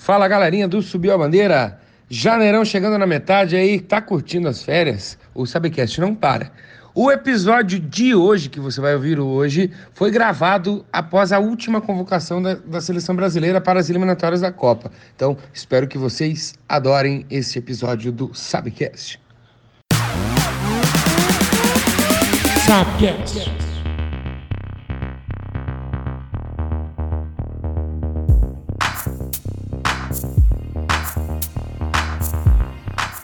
[0.00, 1.78] Fala galerinha do Subiu a Bandeira.
[2.08, 5.18] Janeirão chegando na metade aí, tá curtindo as férias?
[5.34, 6.50] O Sabecast não para.
[6.94, 12.40] O episódio de hoje, que você vai ouvir hoje, foi gravado após a última convocação
[12.40, 14.90] da, da, seleção brasileira para as eliminatórias da Copa.
[15.14, 19.20] Então, espero que vocês adorem esse episódio do Sabcast.
[22.66, 23.69] Sabcast.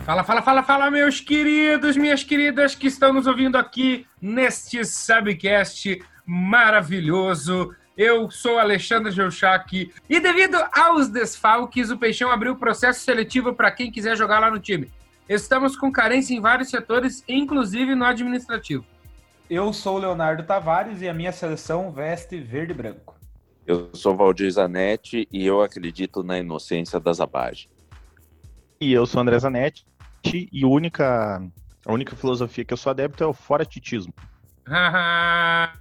[0.06, 6.00] Fala, fala, fala, fala, meus queridos, minhas queridas que estão nos ouvindo aqui neste Subcast
[6.24, 7.74] maravilhoso.
[7.96, 13.72] Eu sou Alexandre Geuchac e devido aos desfalques, o Peixão abriu o processo seletivo para
[13.72, 14.88] quem quiser jogar lá no time.
[15.28, 18.86] Estamos com carência em vários setores, inclusive no administrativo.
[19.50, 23.16] Eu sou o Leonardo Tavares e a minha seleção veste verde e branco.
[23.66, 27.68] Eu sou Valdir Zanetti e eu acredito na inocência da Zabage.
[28.80, 29.84] E eu sou André Zanetti
[30.34, 31.42] e a única,
[31.84, 34.12] a única filosofia que eu sou adepto é o foratitismo.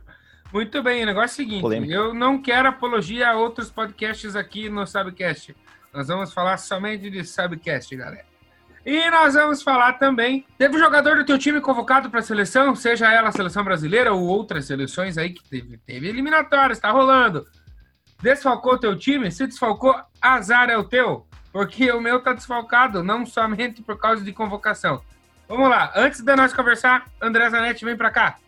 [0.54, 1.94] Muito bem, o negócio é o seguinte: Polêmica.
[1.94, 5.56] eu não quero apologia a outros podcasts aqui no Subcast.
[5.94, 8.26] Nós vamos falar somente de Subcast, galera.
[8.86, 10.46] E nós vamos falar também.
[10.58, 14.14] Teve um jogador do teu time convocado para a seleção, seja ela a seleção brasileira
[14.14, 17.48] ou outras seleções aí que teve, teve eliminatórias, está rolando.
[18.26, 19.32] Desfalcou teu time?
[19.32, 24.24] Se desfalcou, azar é o teu porque o meu tá desfalcado, não somente por causa
[24.24, 25.00] de convocação.
[25.48, 28.40] Vamos lá, antes de nós conversar, André Zanetti, vem para cá.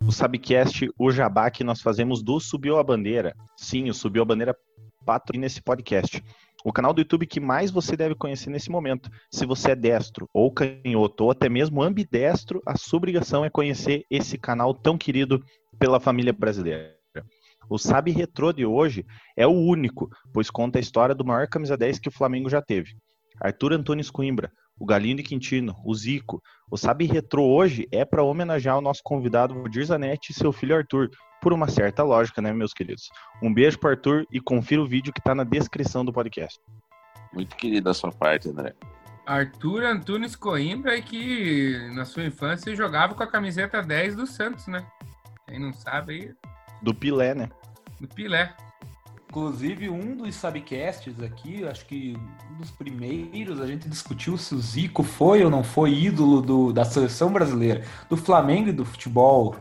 [0.00, 3.36] O Sabcast, o jabá que nós fazemos do Subiu a Bandeira.
[3.54, 4.56] Sim, o Subiu a Bandeira
[5.04, 6.24] patrocina esse podcast.
[6.64, 9.10] O canal do YouTube que mais você deve conhecer nesse momento.
[9.30, 14.04] Se você é destro ou canhoto ou até mesmo ambidestro, a sua obrigação é conhecer
[14.10, 15.42] esse canal tão querido
[15.78, 16.96] pela família brasileira.
[17.68, 19.04] O Sabe Retrô de hoje
[19.36, 22.62] é o único, pois conta a história do maior camisa 10 que o Flamengo já
[22.62, 22.96] teve.
[23.40, 26.42] Arthur Antunes Coimbra, o Galinho de Quintino, o Zico.
[26.70, 30.76] O Sabe Retrô hoje é para homenagear o nosso convidado Valdir Zanetti e seu filho
[30.76, 31.10] Arthur,
[31.42, 33.10] por uma certa lógica, né, meus queridos?
[33.42, 36.60] Um beijo para Arthur e confira o vídeo que está na descrição do podcast.
[37.34, 38.72] Muito querido a sua parte, André.
[39.26, 44.86] Arthur Antunes Coimbra, que na sua infância jogava com a camiseta 10 do Santos, né?
[45.48, 46.34] Quem não sabe aí.
[46.80, 47.50] Do Pilé, né?
[48.00, 48.54] Do Pilé.
[49.28, 52.16] Inclusive, um dos subcasts aqui, acho que
[52.50, 56.72] um dos primeiros, a gente discutiu se o Zico foi ou não foi ídolo do,
[56.72, 59.56] da seleção brasileira, do Flamengo e do futebol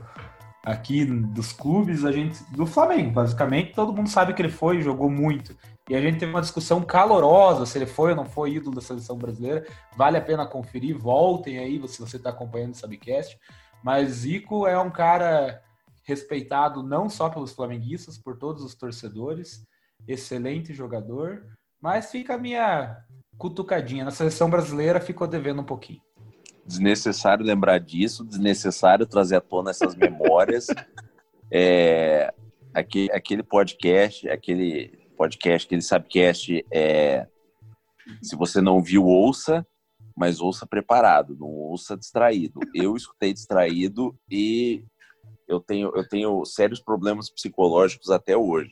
[0.63, 2.43] aqui dos clubes, a gente.
[2.51, 5.55] Do Flamengo, basicamente, todo mundo sabe que ele foi, jogou muito.
[5.89, 8.81] E a gente teve uma discussão calorosa se ele foi ou não foi ídolo da
[8.81, 9.65] seleção brasileira.
[9.95, 13.37] Vale a pena conferir, voltem aí se você está acompanhando o Subcast.
[13.83, 15.61] Mas Zico é um cara
[16.03, 19.65] respeitado não só pelos flamenguistas, por todos os torcedores,
[20.07, 21.43] excelente jogador,
[21.81, 22.97] mas fica a minha
[23.37, 24.05] cutucadinha.
[24.05, 26.01] Na seleção brasileira ficou devendo um pouquinho.
[26.65, 30.67] Desnecessário lembrar disso, desnecessário trazer à tona essas memórias.
[31.51, 32.33] é,
[32.73, 37.27] aquele, aquele podcast, aquele podcast, aquele subcast, é,
[38.21, 39.65] se você não viu, ouça,
[40.15, 42.59] mas ouça preparado, não ouça distraído.
[42.73, 44.83] Eu escutei distraído e
[45.47, 48.71] eu tenho, eu tenho sérios problemas psicológicos até hoje.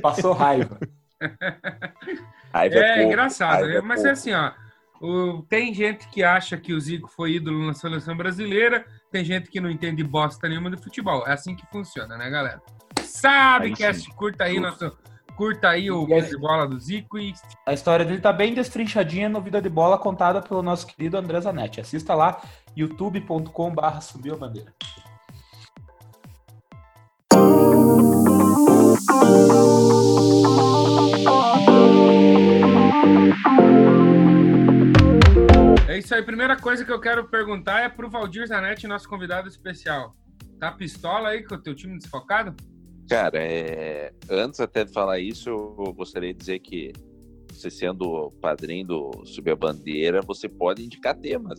[0.00, 0.78] Passou raiva.
[2.52, 4.52] raiva é, é engraçado, raiva é mas é assim, ó.
[5.00, 9.48] O, tem gente que acha que o Zico foi ídolo na seleção brasileira, tem gente
[9.48, 11.26] que não entende bosta nenhuma de futebol.
[11.26, 12.60] É assim que funciona, né, galera?
[13.02, 14.96] Sabe, cast, curta aí nosso,
[15.36, 17.32] curta aí o Vida de Bola do Zico e...
[17.66, 21.40] A história dele tá bem destrinchadinha no Vida de Bola, contada pelo nosso querido André
[21.40, 21.80] Zanetti.
[21.80, 22.42] Assista lá,
[22.76, 24.72] youtube.com barra subiu a bandeira.
[35.98, 36.22] É isso aí.
[36.22, 40.14] Primeira coisa que eu quero perguntar é pro Valdir Zanetti, nosso convidado especial.
[40.60, 42.54] Tá pistola aí com o teu time desfocado?
[43.10, 44.12] Cara, é...
[44.30, 46.92] antes até de falar isso, eu gostaria de dizer que
[47.50, 51.58] você sendo padrinho do Subir a Bandeira, você pode indicar temas.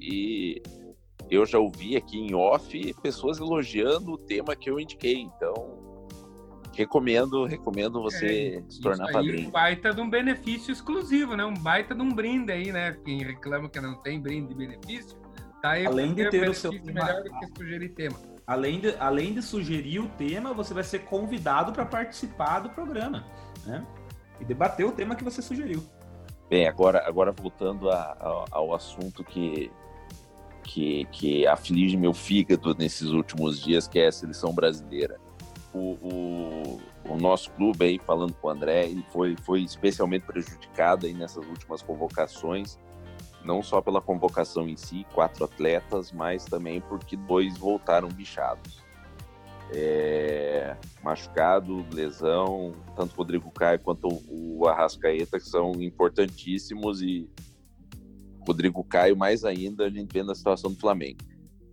[0.00, 0.62] E
[1.30, 5.20] eu já ouvi aqui em off pessoas elogiando o tema que eu indiquei.
[5.20, 5.77] Então,
[6.78, 9.48] recomendo, recomendo você é, se tornar padrinho.
[9.48, 11.44] Um baita de um benefício exclusivo, né?
[11.44, 12.96] Um baita de um brinde aí, né?
[13.04, 15.18] Quem reclama que não tem brinde de benefício,
[15.60, 18.16] tá aí além de ter o seu melhor do que sugerir tema.
[18.46, 23.26] Além de, além de sugerir o tema, você vai ser convidado para participar do programa,
[23.66, 23.84] né?
[24.40, 25.82] E debater o tema que você sugeriu.
[26.48, 29.70] Bem, agora, agora voltando a, a, ao assunto que
[30.62, 35.18] que, que aflige meu fígado nesses últimos dias, que é a seleção brasileira.
[35.78, 41.06] O, o, o, nosso clube aí, falando com o André, ele foi, foi especialmente prejudicado
[41.06, 42.78] aí nessas últimas convocações,
[43.44, 48.82] não só pela convocação em si, quatro atletas, mas também porque dois voltaram bichados.
[49.70, 57.28] É, machucado, lesão, tanto o Rodrigo Caio quanto o Arrascaeta, que são importantíssimos e
[58.46, 61.18] Rodrigo Caio mais ainda, a gente vendo a situação do Flamengo.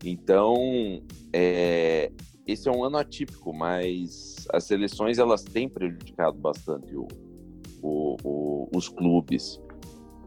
[0.03, 1.01] Então,
[1.33, 2.11] é,
[2.47, 7.07] esse é um ano atípico, mas as seleções elas têm prejudicado bastante o,
[7.81, 9.59] o, o, os clubes.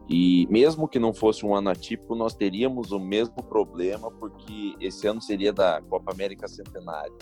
[0.09, 5.07] E mesmo que não fosse um ano atípico, nós teríamos o mesmo problema, porque esse
[5.07, 7.15] ano seria da Copa América Centenário.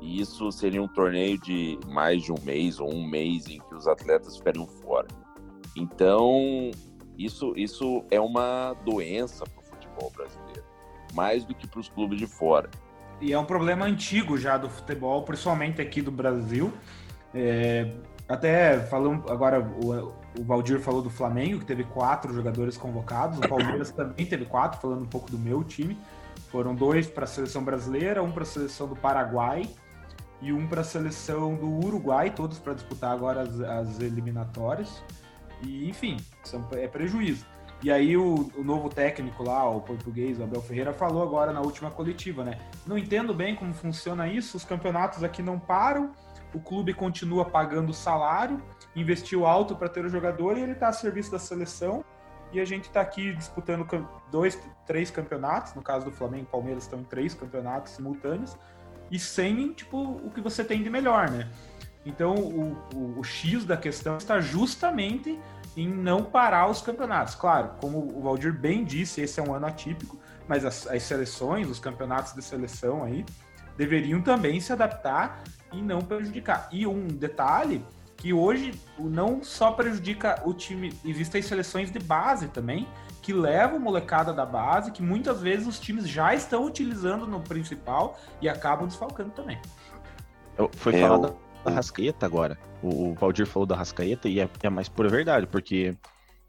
[0.00, 3.74] E isso seria um torneio de mais de um mês ou um mês em que
[3.74, 5.08] os atletas ficariam fora.
[5.76, 6.70] Então,
[7.18, 10.64] isso, isso é uma doença para o futebol brasileiro,
[11.14, 12.70] mais do que para os clubes de fora.
[13.20, 16.72] E é um problema antigo já do futebol, principalmente aqui do Brasil.
[17.34, 17.92] É,
[18.28, 23.38] até falando agora, o, o Valdir falou do Flamengo, que teve quatro jogadores convocados.
[23.38, 25.98] O Palmeiras também teve quatro, falando um pouco do meu time.
[26.50, 29.68] Foram dois para a seleção brasileira, um para a seleção do Paraguai
[30.40, 35.02] e um para a seleção do Uruguai, todos para disputar agora as, as eliminatórias.
[35.62, 36.16] E, enfim,
[36.72, 37.44] é prejuízo.
[37.82, 41.60] E aí o, o, novo técnico lá, o português, o Abel Ferreira, falou agora na
[41.60, 42.58] última coletiva, né?
[42.86, 46.12] Não entendo bem como funciona isso, os campeonatos aqui não param,
[46.52, 48.60] o clube continua pagando salário,
[48.96, 52.04] investiu alto para ter o jogador e ele está a serviço da seleção.
[52.50, 53.86] E a gente está aqui disputando
[54.30, 58.56] dois, três campeonatos, no caso do Flamengo e Palmeiras estão em três campeonatos simultâneos,
[59.10, 61.48] e sem tipo, o que você tem de melhor, né?
[62.06, 65.38] Então, o, o, o, X da questão está justamente
[65.78, 67.36] em não parar os campeonatos.
[67.36, 71.70] Claro, como o Valdir bem disse, esse é um ano atípico, mas as, as seleções,
[71.70, 73.24] os campeonatos de seleção aí,
[73.76, 76.68] deveriam também se adaptar e não prejudicar.
[76.72, 77.84] E um detalhe
[78.16, 82.88] que hoje não só prejudica o time, existem seleções de base também
[83.22, 88.18] que levam molecada da base, que muitas vezes os times já estão utilizando no principal
[88.40, 89.60] e acabam desfalcando também.
[90.72, 91.36] Foi é, falado
[91.68, 92.58] da Rascaeta agora.
[92.82, 95.96] O, o Valdir falou da Rascaeta e é, é mais pura verdade, porque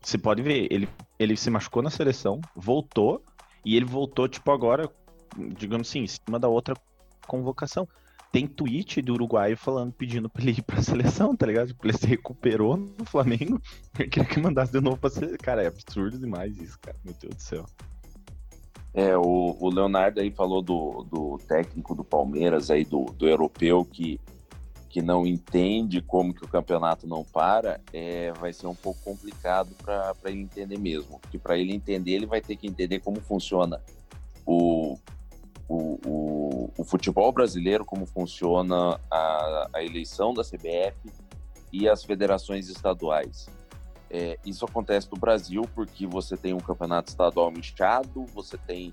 [0.02, 0.88] você pode ver, ele,
[1.18, 3.24] ele se machucou na seleção, voltou,
[3.66, 4.90] e ele voltou, tipo, agora,
[5.58, 6.76] digamos assim, em cima da outra
[7.28, 7.88] convocação.
[8.32, 11.70] Tem tweet do Uruguai falando, pedindo pra ele ir pra seleção, tá ligado?
[11.70, 13.60] Tipo, ele se recuperou no Flamengo,
[13.98, 15.38] ele queria que mandasse de novo pra seleção.
[15.42, 16.98] Cara, é absurdo demais isso, cara.
[17.04, 17.66] Meu Deus do céu.
[18.94, 23.86] É, o, o Leonardo aí falou do, do técnico do Palmeiras aí, do, do europeu,
[23.86, 24.20] que
[24.90, 29.70] que não entende como que o campeonato não para, é, vai ser um pouco complicado
[29.84, 31.20] para ele entender mesmo.
[31.20, 33.80] Porque para ele entender, ele vai ter que entender como funciona
[34.46, 34.98] o,
[35.68, 40.98] o, o, o futebol brasileiro, como funciona a, a, eleição da CBF
[41.72, 43.48] e as federações estaduais.
[44.10, 48.92] É, isso acontece no Brasil porque você tem um campeonato estadual inchado, você tem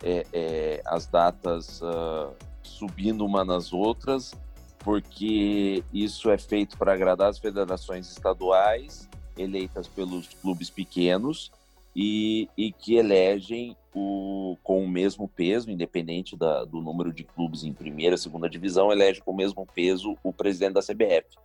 [0.00, 4.32] é, é, as datas uh, subindo uma nas outras,
[4.84, 11.50] porque isso é feito para agradar as federações estaduais, eleitas pelos clubes pequenos,
[11.94, 17.64] e, e que elegem o, com o mesmo peso, independente da, do número de clubes
[17.64, 21.36] em primeira, segunda divisão, elege com o mesmo peso o presidente da CBF.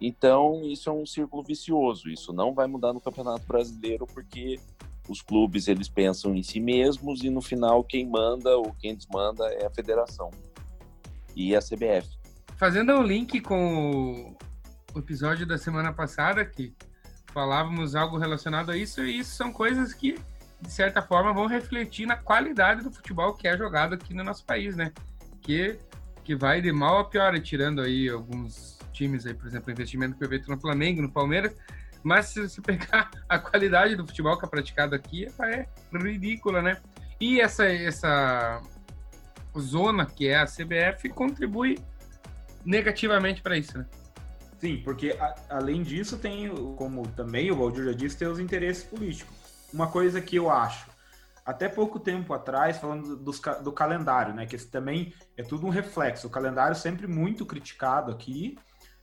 [0.00, 2.08] Então, isso é um círculo vicioso.
[2.08, 4.58] Isso não vai mudar no Campeonato Brasileiro, porque
[5.08, 9.46] os clubes eles pensam em si mesmos e no final quem manda ou quem desmanda
[9.52, 10.30] é a federação
[11.36, 12.23] e a CBF
[12.56, 14.36] fazendo um link com
[14.94, 16.74] o episódio da semana passada, que
[17.32, 20.18] falávamos algo relacionado a isso, e isso são coisas que,
[20.60, 24.44] de certa forma, vão refletir na qualidade do futebol que é jogado aqui no nosso
[24.44, 24.92] país, né?
[25.42, 25.78] Que,
[26.22, 30.12] que vai de mal a pior, tirando aí alguns times aí, por exemplo, o investimento
[30.12, 31.54] que foi feito no Flamengo, no Palmeiras,
[32.04, 36.80] mas se você pegar a qualidade do futebol que é praticado aqui, é ridícula, né?
[37.20, 38.60] E essa, essa
[39.58, 41.78] zona que é a CBF contribui
[42.64, 43.86] negativamente para isso, né?
[44.58, 48.84] Sim, porque a, além disso tem, como também o Valdir já disse, tem os interesses
[48.84, 49.34] políticos.
[49.72, 50.86] Uma coisa que eu acho,
[51.44, 54.46] até pouco tempo atrás, falando dos, do calendário, né?
[54.46, 56.26] Que esse também é tudo um reflexo.
[56.26, 58.56] O calendário sempre muito criticado aqui.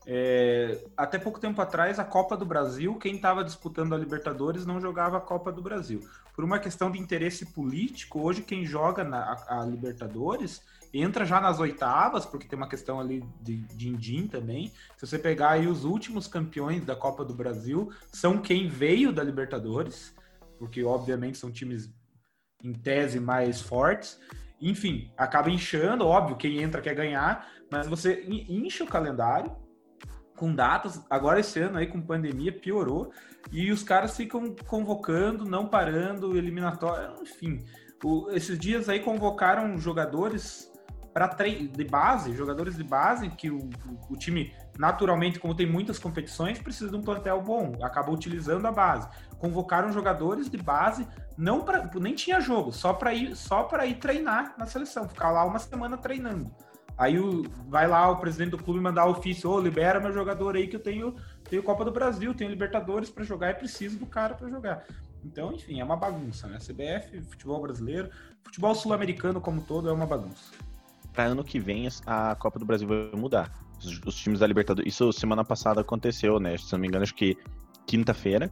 [0.07, 4.81] É, até pouco tempo atrás, a Copa do Brasil, quem estava disputando a Libertadores não
[4.81, 6.01] jogava a Copa do Brasil.
[6.33, 11.39] Por uma questão de interesse político, hoje quem joga na, a, a Libertadores entra já
[11.39, 14.71] nas oitavas, porque tem uma questão ali de din-din também.
[14.97, 19.23] Se você pegar aí os últimos campeões da Copa do Brasil, são quem veio da
[19.23, 20.13] Libertadores,
[20.59, 21.93] porque obviamente são times
[22.63, 24.19] em tese mais fortes.
[24.59, 29.55] Enfim, acaba inchando, óbvio, quem entra quer ganhar, mas você incha o calendário
[30.35, 31.03] com datas.
[31.09, 33.11] Agora esse ano aí com pandemia piorou
[33.51, 37.63] e os caras ficam convocando, não parando, eliminatório, enfim.
[38.03, 40.70] O, esses dias aí convocaram jogadores
[41.13, 43.69] para de base, jogadores de base, que o,
[44.09, 48.71] o, time, naturalmente, como tem muitas competições, precisa de um plantel bom, acabou utilizando a
[48.71, 49.07] base.
[49.37, 53.95] Convocaram jogadores de base, não pra, nem tinha jogo, só para ir, só para ir
[53.95, 56.49] treinar na seleção, ficar lá uma semana treinando.
[56.97, 60.55] Aí o, vai lá o presidente do clube mandar ofício, ô, oh, libera meu jogador
[60.55, 61.15] aí que eu tenho,
[61.49, 64.85] tenho Copa do Brasil, tenho Libertadores para jogar e preciso do cara para jogar.
[65.23, 66.57] Então, enfim, é uma bagunça, né?
[66.57, 68.09] CBF, futebol brasileiro,
[68.43, 70.70] futebol sul-americano como todo é uma bagunça
[71.13, 73.51] para ano que vem a Copa do Brasil vai mudar.
[73.79, 74.93] Os, os, times da Libertadores.
[74.93, 76.57] Isso semana passada aconteceu, né?
[76.57, 77.37] Se não me engano, acho que
[77.85, 78.51] quinta-feira.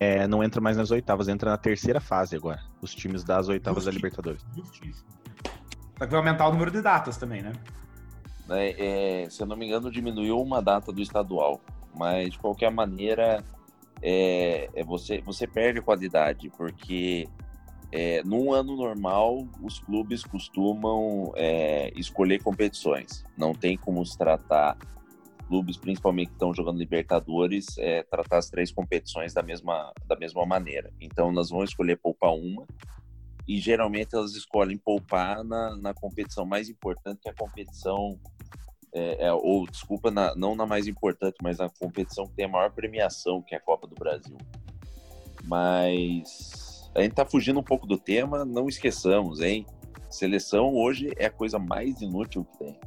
[0.00, 2.60] É, não entra mais nas oitavas, entra na terceira fase agora.
[2.80, 4.44] Os times das oitavas da Libertadores.
[4.56, 5.04] Justiça.
[5.98, 7.52] Só que vai aumentar o número de datas também, né?
[8.50, 11.60] É, é, se eu não me engano, diminuiu uma data do estadual.
[11.94, 13.44] Mas de qualquer maneira,
[14.02, 17.28] é, é você, você perde qualidade, porque
[17.92, 23.22] é, num ano normal, os clubes costumam é, escolher competições.
[23.36, 24.78] Não tem como se tratar
[25.46, 30.46] clubes, principalmente que estão jogando Libertadores, é, tratar as três competições da mesma, da mesma
[30.46, 30.90] maneira.
[30.98, 32.66] Então, nós vamos escolher poupar uma
[33.46, 38.18] e geralmente elas escolhem poupar na, na competição mais importante, que é a competição,
[38.94, 42.48] é, é, ou desculpa, na, não na mais importante, mas na competição que tem a
[42.48, 44.38] maior premiação, que é a Copa do Brasil.
[45.44, 49.66] Mas a gente tá fugindo um pouco do tema, não esqueçamos, hein?
[50.10, 52.78] Seleção hoje é a coisa mais inútil que tem.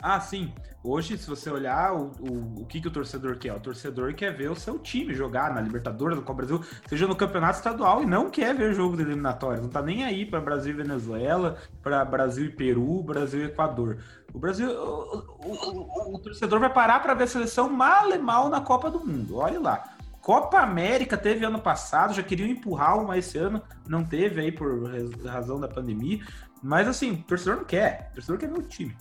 [0.00, 0.52] Ah, sim.
[0.84, 4.36] Hoje, se você olhar o, o, o que, que o torcedor quer, o torcedor quer
[4.36, 8.06] ver o seu time jogar na Libertadores, no Copa Brasil, seja no Campeonato Estadual, e
[8.06, 9.62] não quer ver jogo de eliminatórias.
[9.62, 13.98] Não tá nem aí para Brasil e Venezuela, para Brasil e Peru, Brasil e Equador.
[14.34, 18.60] O Brasil, o, o, torcedor vai parar para ver a seleção mal e mal na
[18.60, 19.36] Copa do Mundo.
[19.36, 19.84] Olha lá.
[20.22, 24.88] Copa América teve ano passado, já queriam empurrar uma esse ano, não teve aí por
[25.26, 26.24] razão da pandemia.
[26.62, 28.96] Mas assim, o torcedor não quer, o torcedor quer ver o time.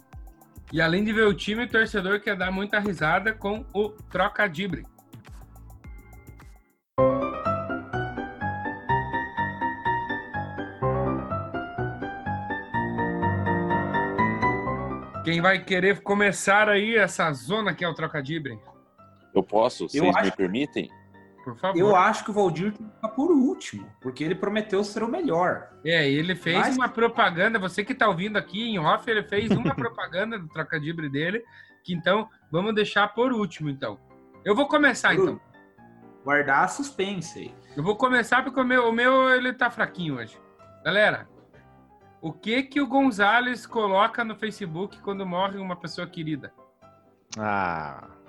[0.74, 4.84] E além de ver o time, o torcedor quer dar muita risada com o troca-dibre.
[15.24, 18.60] Quem vai querer começar aí essa zona que é o troca-dibre?
[19.36, 20.90] Eu posso, vocês me permitem?
[21.44, 21.78] Por favor.
[21.78, 25.08] Eu acho que o Valdir tem que ficar por último, porque ele prometeu ser o
[25.08, 25.70] melhor.
[25.84, 26.78] É, ele fez Mas...
[26.78, 31.10] uma propaganda, você que está ouvindo aqui em off, ele fez uma propaganda do trocadibre
[31.10, 31.44] dele,
[31.84, 34.00] que então vamos deixar por último, então.
[34.46, 35.24] Eu vou começar, por...
[35.24, 35.42] então.
[36.24, 37.56] Guardar a suspense aí.
[37.76, 40.40] Eu vou começar porque o meu, o meu ele tá fraquinho hoje.
[40.86, 41.28] Galera,
[42.22, 46.54] o que que o Gonzales coloca no Facebook quando morre uma pessoa querida?
[47.40, 48.21] Ah...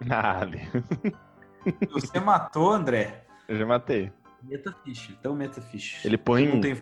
[0.04, 0.58] Nada.
[1.92, 3.24] Você matou, André?
[3.48, 4.12] Eu já matei.
[4.42, 5.10] Metafish.
[5.10, 6.04] Então metafish.
[6.04, 6.46] Ele põe.
[6.46, 6.76] Não tem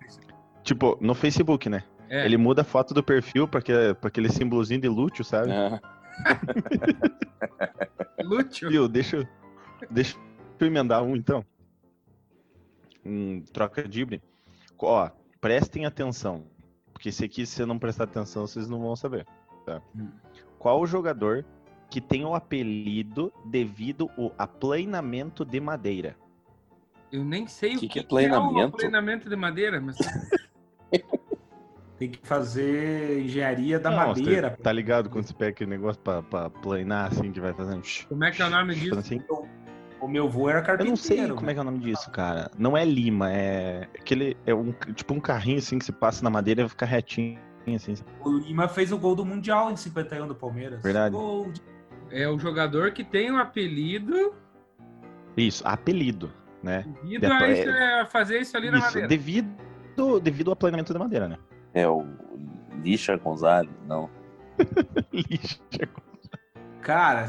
[0.62, 1.84] Tipo, no Facebook, né?
[2.08, 2.24] É.
[2.24, 5.50] Ele muda a foto do perfil pra, que, pra aquele símbolozinho de lúcio, sabe?
[5.50, 5.80] É.
[8.22, 8.68] lúcio?
[8.68, 9.28] Viu, deixa,
[9.90, 10.16] deixa
[10.60, 11.44] eu emendar um então.
[13.04, 14.22] Um troca de híbrido.
[14.78, 16.44] Ó, prestem atenção.
[16.92, 19.26] Porque se aqui se você não prestar atenção, vocês não vão saber.
[19.64, 19.80] Tá?
[19.96, 20.10] Hum.
[20.58, 21.44] Qual o jogador
[21.92, 26.16] que tem o apelido devido ao aplanamento de madeira.
[27.12, 28.58] Eu nem sei que o que, que, é, planamento?
[28.58, 29.98] é o aplanamento de madeira, mas...
[31.98, 34.56] tem que fazer engenharia da Não, madeira.
[34.62, 37.82] Tá ligado quando você pega aquele negócio pra, pra planar assim, que vai fazendo...
[38.08, 38.98] Como é que é o nome disso?
[38.98, 39.20] Assim?
[40.00, 40.86] O meu vô era carpinteiro.
[40.86, 42.50] Eu não sei como é que é o nome disso, cara.
[42.58, 46.30] Não é lima, é aquele é um tipo um carrinho assim que se passa na
[46.30, 47.38] madeira e fica retinho
[47.76, 47.94] assim.
[48.24, 50.82] O Lima fez o gol do mundial em 51 do Palmeiras.
[50.82, 51.14] Verdade.
[51.14, 51.60] Gol de
[52.12, 54.34] é o jogador que tem o um apelido.
[55.36, 56.30] Isso, apelido,
[56.62, 56.84] né?
[57.02, 59.08] Devido a, isso, é fazer isso ali isso, na madeira.
[59.08, 61.38] Devido, devido ao planeamento da madeira, né?
[61.72, 62.06] É o
[62.82, 64.10] Lixa Gonzalez, não.
[65.12, 65.58] Lixa
[66.82, 67.28] Cara.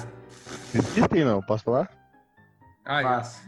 [0.73, 1.89] Existem não, posso falar?
[2.83, 3.43] Ah, Faço.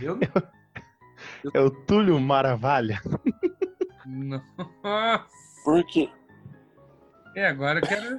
[0.00, 0.18] Eu...
[1.52, 3.00] É o Túlio Maravalha.
[4.06, 5.26] Nossa.
[5.64, 6.08] Por quê?
[7.34, 8.18] É, agora eu quero.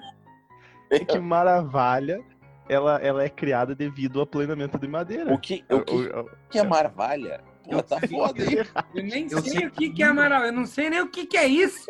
[0.89, 2.23] É que Maravalha
[2.67, 5.33] ela, ela é criada devido ao planamento de madeira.
[5.33, 7.41] O que, o que, o, que é Maravalha?
[7.63, 8.57] Pô, tá foda, hein?
[8.93, 10.49] Eu nem eu sei, sei, o que, que é Maravalha.
[10.49, 11.85] Eu não sei nem o que, que é isso.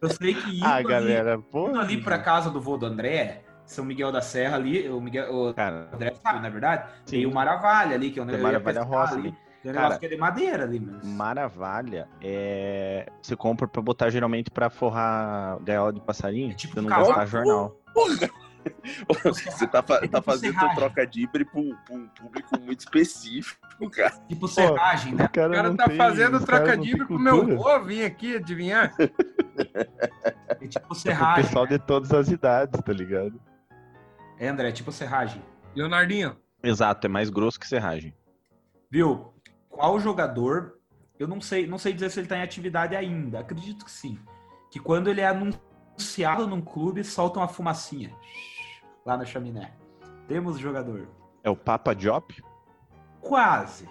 [0.00, 3.42] Eu sei que indo ah, galera, ali, indo ali pra casa do vô do André,
[3.66, 7.16] São Miguel da Serra ali, o Miguel, o Cara, André sabe, na verdade, sim.
[7.16, 9.34] tem o Maravalha ali, que é o Maravalha Roça ali.
[9.62, 11.04] Tem um Cara, que é de madeira ali, mas...
[11.04, 13.06] Maravalha é.
[13.20, 17.26] Você compra pra botar geralmente pra forrar gaiola de passarinho, é tipo pra não gastar
[17.26, 17.76] jornal.
[17.92, 18.28] Porra!
[19.24, 24.10] Você tá, tá tipo fazendo teu trocadilho pra um, pra um público muito específico, cara.
[24.28, 25.24] Tipo serragem, né?
[25.24, 28.94] O cara, o cara tá tem, fazendo trocadilho pro meu avô vir aqui adivinhar.
[30.60, 31.36] É tipo serragem.
[31.36, 31.70] É o pessoal né?
[31.70, 33.40] de todas as idades, tá ligado?
[34.38, 35.42] É, André, tipo serragem.
[35.74, 36.36] Leonardinho.
[36.62, 38.14] Exato, é mais grosso que serragem.
[38.90, 39.34] Viu?
[39.78, 40.76] Qual jogador,
[41.20, 44.18] eu não sei, não sei dizer se ele tá em atividade ainda, acredito que sim.
[44.72, 48.12] Que quando ele é anunciado num clube, solta uma fumacinha
[49.06, 49.72] lá na chaminé.
[50.26, 51.06] Temos o jogador.
[51.44, 52.42] É o Papa Diop?
[53.20, 53.88] Quase.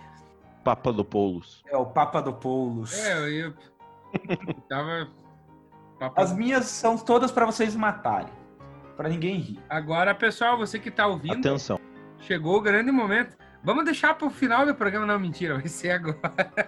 [0.62, 1.64] Papa do Poulos.
[1.66, 2.94] É o Papa do Poulos.
[2.94, 3.56] É, eu ia...
[4.68, 5.08] Tava...
[5.98, 6.22] Papa...
[6.22, 8.34] As minhas são todas para vocês matarem.
[8.98, 9.64] para ninguém rir.
[9.70, 11.40] Agora, pessoal, você que tá ouvindo.
[11.40, 11.80] Atenção.
[12.20, 13.38] Chegou o grande momento.
[13.68, 15.06] Vamos deixar pro final do programa.
[15.06, 16.18] Não, mentira, vai ser agora.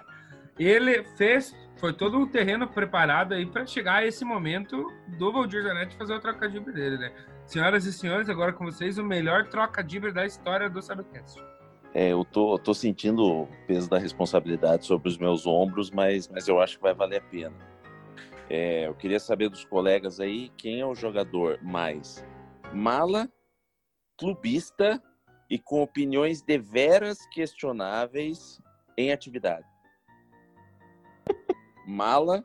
[0.60, 4.86] Ele fez foi todo um terreno preparado aí para chegar a esse momento
[5.18, 7.14] do Valdir Zanetti fazer o trocadilho dele, né?
[7.46, 11.42] Senhoras e senhores, agora com vocês o melhor trocadilho da história do Sabcast.
[11.94, 16.50] É, eu tô, tô sentindo o peso da responsabilidade sobre os meus ombros, mas, mas
[16.50, 17.56] eu acho que vai valer a pena.
[18.50, 22.28] É, eu queria saber dos colegas aí quem é o jogador mais
[22.74, 23.30] mala,
[24.18, 25.02] clubista
[25.50, 28.62] e com opiniões deveras questionáveis
[28.98, 29.68] em atividade
[31.88, 32.44] mala,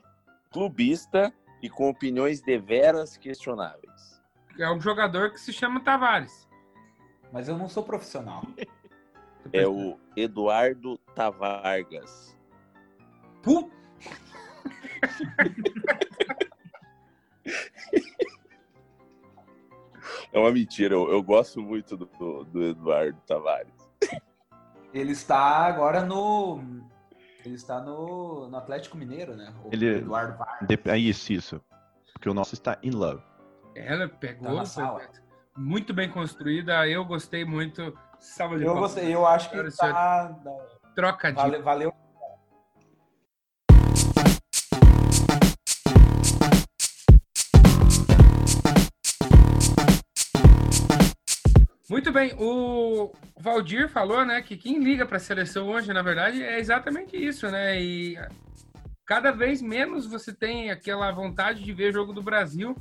[0.50, 1.32] clubista
[1.62, 4.22] e com opiniões deveras questionáveis.
[4.58, 6.48] É um jogador que se chama Tavares.
[7.32, 8.42] Mas eu não sou profissional.
[9.52, 12.34] É o Eduardo Tavargas.
[13.42, 13.70] Puh!
[20.34, 23.72] É uma mentira, eu, eu gosto muito do, do, Eduardo Tavares.
[24.92, 26.60] Ele está agora no
[27.44, 29.54] ele está no, no Atlético Mineiro, né?
[29.64, 30.68] O ele, Eduardo Vargas.
[30.86, 31.60] É isso, isso.
[32.12, 33.22] Porque o nosso está in love.
[33.76, 35.08] Ela pegou, tá
[35.56, 36.88] muito bem construída.
[36.88, 37.96] Eu gostei muito.
[38.18, 40.34] Salva de eu gostei, eu acho que tá...
[40.96, 41.36] Troca de.
[41.36, 41.93] Valeu, valeu
[51.94, 56.42] Muito bem, o Valdir falou, né, que quem liga para a seleção hoje, na verdade,
[56.42, 57.80] é exatamente isso, né?
[57.80, 58.18] E
[59.06, 62.76] cada vez menos você tem aquela vontade de ver jogo do Brasil.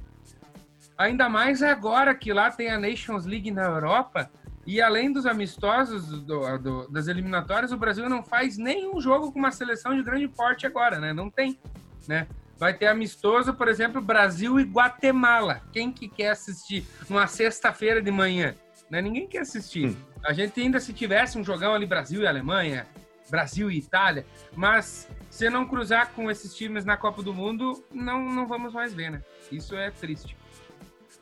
[0.97, 4.31] Ainda mais agora que lá tem a Nations League na Europa.
[4.65, 9.37] E além dos amistosos do, do, das eliminatórias, o Brasil não faz nenhum jogo com
[9.37, 11.13] uma seleção de grande porte agora, né?
[11.13, 11.59] Não tem,
[12.07, 12.25] né?
[12.57, 15.61] Vai ter amistoso, por exemplo, Brasil e Guatemala.
[15.71, 18.55] Quem que quer assistir numa sexta-feira de manhã?
[18.89, 19.01] Né?
[19.01, 19.87] Ninguém quer assistir.
[19.87, 19.95] Hum.
[20.23, 22.87] A gente ainda se tivesse um jogão ali Brasil e Alemanha,
[23.29, 28.23] Brasil e Itália, mas se não cruzar com esses times na Copa do Mundo, não,
[28.29, 29.23] não vamos mais ver, né?
[29.51, 30.37] Isso é triste.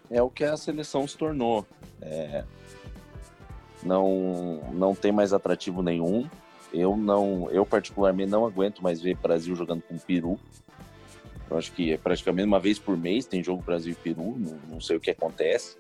[0.10, 1.66] É o que a seleção se tornou.
[2.02, 2.44] É...
[3.84, 6.30] Não, não tem mais atrativo nenhum.
[6.74, 10.40] Eu não, eu particularmente não aguento mais ver Brasil jogando com Peru.
[11.50, 14.60] Eu acho que é praticamente uma vez por mês tem jogo Brasil e Peru, não,
[14.70, 15.78] não sei o que acontece.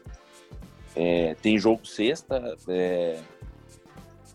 [0.95, 3.19] É, tem jogo sexta, é,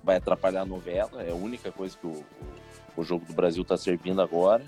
[0.02, 2.24] vai atrapalhar a novela, é a única coisa que o,
[2.96, 4.64] o jogo do Brasil está servindo agora.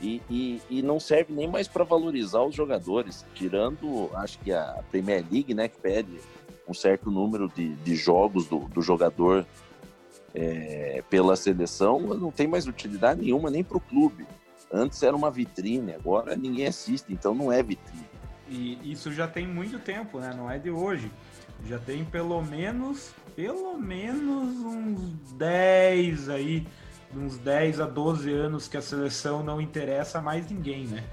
[0.00, 4.84] E, e, e, não serve nem mais para valorizar os jogadores, tirando, acho que a
[4.90, 6.20] Premier League, né, que pede
[6.68, 9.46] um certo número de, de jogos do, do jogador
[10.34, 14.26] é, pela seleção, não tem mais utilidade nenhuma nem para o clube.
[14.70, 18.04] Antes era uma vitrine, agora ninguém assiste, então não é vitrine.
[18.48, 20.32] E isso já tem muito tempo, né?
[20.36, 21.10] Não é de hoje.
[21.64, 26.66] Já tem pelo menos, pelo menos uns 10 aí,
[27.14, 31.04] uns 10 a 12 anos que a seleção não interessa mais ninguém, né?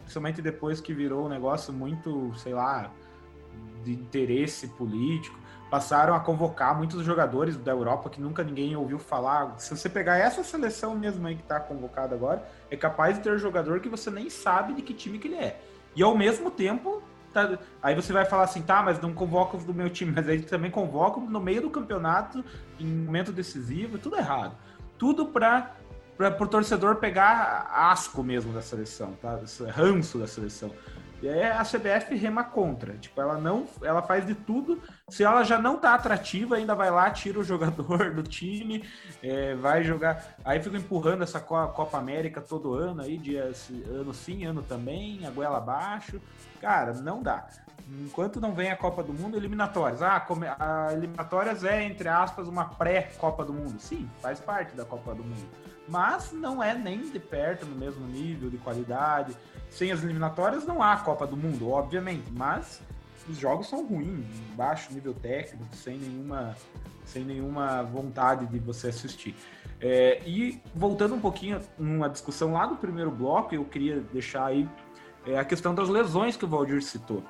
[0.00, 2.90] Principalmente depois que virou um negócio muito, sei lá,
[3.84, 5.38] de interesse político.
[5.70, 9.58] Passaram a convocar muitos jogadores da Europa que nunca ninguém ouviu falar.
[9.58, 13.38] Se você pegar essa seleção mesmo aí que tá convocada agora, é capaz de ter
[13.38, 15.60] jogador que você nem sabe de que time que ele é.
[15.98, 19.74] E ao mesmo tempo, tá, aí você vai falar assim, tá, mas não convoca do
[19.74, 22.44] meu time, mas aí também convoca no meio do campeonato,
[22.78, 24.54] em momento decisivo, tudo errado.
[24.96, 25.74] Tudo para
[26.16, 29.38] para o torcedor pegar asco mesmo da seleção, tá?
[29.72, 30.72] Ranço da seleção.
[31.20, 32.96] E aí a CBF rema contra.
[32.96, 33.66] Tipo, ela não.
[33.82, 34.80] Ela faz de tudo.
[35.08, 38.84] Se ela já não tá atrativa, ainda vai lá, tira o jogador do time,
[39.22, 40.36] é, vai jogar.
[40.44, 43.50] Aí fica empurrando essa Copa América todo ano aí, dia,
[43.90, 46.20] ano sim, ano também, a goela abaixo.
[46.60, 47.46] Cara, não dá.
[48.04, 50.02] Enquanto não vem a Copa do Mundo, eliminatórias.
[50.02, 50.26] Ah,
[50.58, 53.78] a eliminatórias é, entre aspas, uma pré-Copa do Mundo.
[53.78, 55.48] Sim, faz parte da Copa do Mundo.
[55.88, 59.36] Mas não é nem de perto no mesmo nível de qualidade.
[59.70, 62.30] Sem as eliminatórias não há Copa do Mundo, obviamente.
[62.30, 62.82] Mas
[63.28, 66.56] os jogos são ruins, baixo nível técnico, sem nenhuma,
[67.04, 69.34] sem nenhuma vontade de você assistir.
[69.80, 74.68] É, e voltando um pouquinho uma discussão lá do primeiro bloco, eu queria deixar aí
[75.26, 77.22] é, a questão das lesões que o Valdir citou.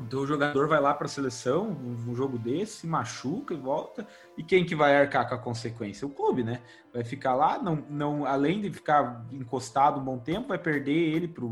[0.00, 4.06] Então o jogador vai lá para a seleção, um jogo desse, se machuca e volta,
[4.36, 6.06] e quem que vai arcar com a consequência?
[6.06, 6.62] O clube, né?
[6.92, 11.26] Vai ficar lá, não, não, além de ficar encostado um bom tempo, vai perder ele
[11.26, 11.44] para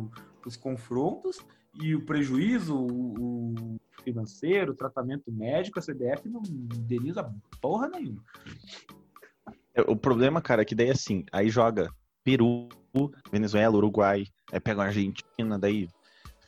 [0.45, 1.41] os confrontos
[1.75, 7.29] e o prejuízo o, o financeiro, o tratamento médico, a CBF não indeniza
[7.61, 8.23] porra nenhuma.
[9.75, 11.93] É, o problema, cara, é que daí assim, aí joga
[12.25, 12.69] Peru,
[13.31, 15.89] Venezuela, Uruguai, aí pega a Argentina, daí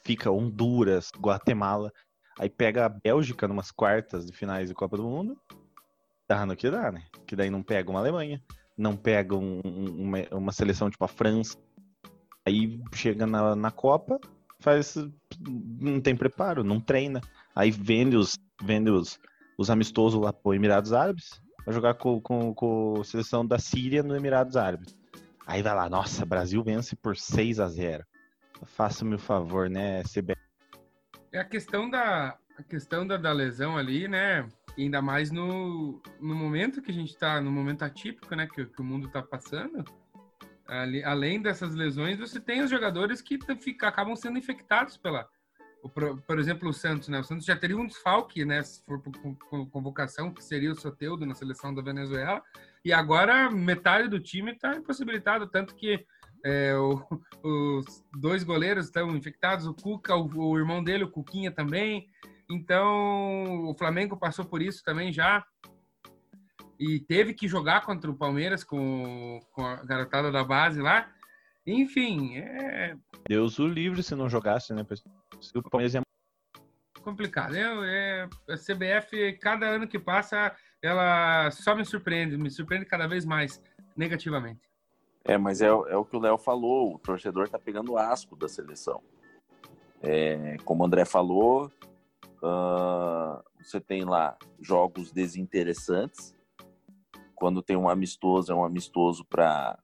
[0.09, 1.93] fica Honduras, Guatemala,
[2.39, 5.39] aí pega a Bélgica numas quartas de finais de Copa do Mundo,
[6.27, 7.05] dá no que dá, né?
[7.27, 8.43] Que daí não pega uma Alemanha,
[8.75, 11.59] não pega um, uma, uma, seleção tipo a França,
[12.47, 14.19] aí chega na, na Copa,
[14.61, 14.95] faz
[15.39, 17.21] não tem preparo, não treina,
[17.55, 19.21] aí vende os vende os,
[19.59, 24.03] os amistosos lá pro Emirados Árabes, vai jogar com, com, com a seleção da Síria
[24.03, 24.97] no Emirados Árabes.
[25.47, 28.07] Aí vai lá, nossa, Brasil vence por 6 a 0
[28.65, 30.35] Faça-me o favor, né, CB?
[31.33, 34.49] É a questão da, a questão da, da lesão ali, né?
[34.77, 38.47] Ainda mais no, no momento que a gente está, no momento atípico, né?
[38.47, 39.85] Que, que o mundo está passando.
[40.67, 45.29] Ali, além dessas lesões, você tem os jogadores que fica, acabam sendo infectados pela.
[45.95, 47.21] Por, por, exemplo, o Santos, né?
[47.21, 48.63] O Santos já teria um desfalque, né?
[48.63, 52.43] Se for por convocação, que seria o Soteudo na seleção da Venezuela.
[52.85, 56.05] E agora metade do time está impossibilitado, tanto que
[56.45, 57.03] é, o,
[57.43, 62.09] os dois goleiros estão infectados, o Cuca, o, o, irmão dele, o Cuquinha também.
[62.51, 65.45] Então, o Flamengo passou por isso também já.
[66.79, 71.11] E teve que jogar contra o Palmeiras com, com a garotada da base lá.
[71.67, 72.97] Enfim, é.
[73.29, 74.87] Deus o livre se não jogasse, né?
[75.41, 76.01] Se o Palmeiras é
[77.03, 77.57] complicado.
[77.57, 83.07] Eu, é, a CBF, cada ano que passa, ela só me surpreende, me surpreende cada
[83.07, 83.63] vez mais
[83.97, 84.68] negativamente.
[85.25, 88.49] É, mas é, é o que o Léo falou, o torcedor está pegando asco da
[88.49, 89.03] seleção.
[90.01, 91.71] É, como o André falou,
[92.43, 96.35] uh, você tem lá jogos desinteressantes.
[97.35, 99.79] Quando tem um amistoso, é um amistoso para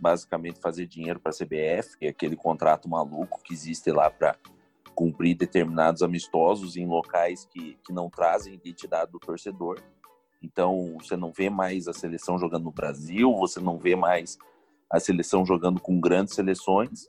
[0.00, 4.36] basicamente fazer dinheiro para a CBF, que é aquele contrato maluco que existe lá para
[4.94, 9.80] cumprir determinados amistosos em locais que, que não trazem identidade do torcedor.
[10.42, 14.36] Então, você não vê mais a seleção jogando no Brasil, você não vê mais
[14.92, 17.08] a seleção jogando com grandes seleções.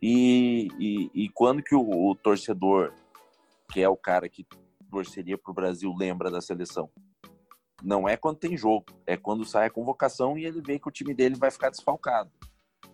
[0.00, 2.92] E, e, e quando que o, o, torcedor,
[3.70, 4.46] que é o cara que
[4.90, 6.90] torceria para o Brasil, lembra da seleção?
[7.82, 10.92] Não é quando tem jogo, é quando sai a convocação e ele vê que o
[10.92, 12.30] time dele vai ficar desfalcado.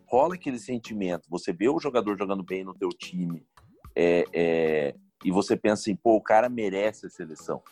[0.07, 3.47] Rola aquele sentimento, você vê o jogador jogando bem no teu time
[3.95, 7.63] é, é, e você pensa assim, pô, o cara merece a seleção.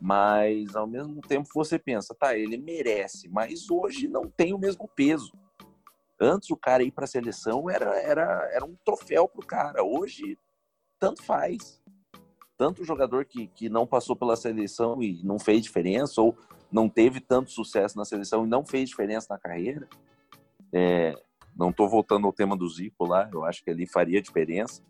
[0.00, 4.88] Mas ao mesmo tempo você pensa, tá, ele merece, mas hoje não tem o mesmo
[4.88, 5.32] peso.
[6.24, 9.84] Antes o cara ir para a seleção era, era, era um troféu para o cara.
[9.84, 10.38] Hoje,
[10.98, 11.82] tanto faz.
[12.56, 16.34] Tanto jogador que, que não passou pela seleção e não fez diferença, ou
[16.72, 19.86] não teve tanto sucesso na seleção e não fez diferença na carreira.
[20.72, 21.14] É,
[21.54, 24.82] não estou voltando ao tema do Zico lá, eu acho que ali faria diferença.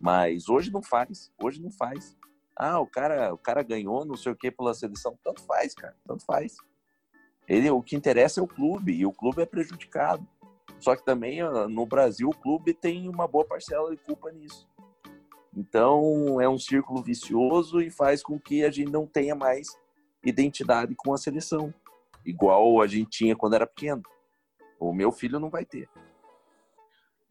[0.00, 1.32] Mas hoje não faz.
[1.42, 2.16] Hoje não faz.
[2.54, 5.18] Ah, o cara, o cara ganhou não sei o que pela seleção.
[5.24, 5.96] Tanto faz, cara.
[6.06, 6.56] Tanto faz.
[7.48, 10.24] Ele, o que interessa é o clube, e o clube é prejudicado.
[10.80, 14.68] Só que também no Brasil o clube tem uma boa parcela de culpa nisso.
[15.56, 19.68] Então é um círculo vicioso e faz com que a gente não tenha mais
[20.24, 21.72] identidade com a seleção,
[22.24, 24.02] igual a gente tinha quando era pequeno.
[24.78, 25.88] O meu filho não vai ter.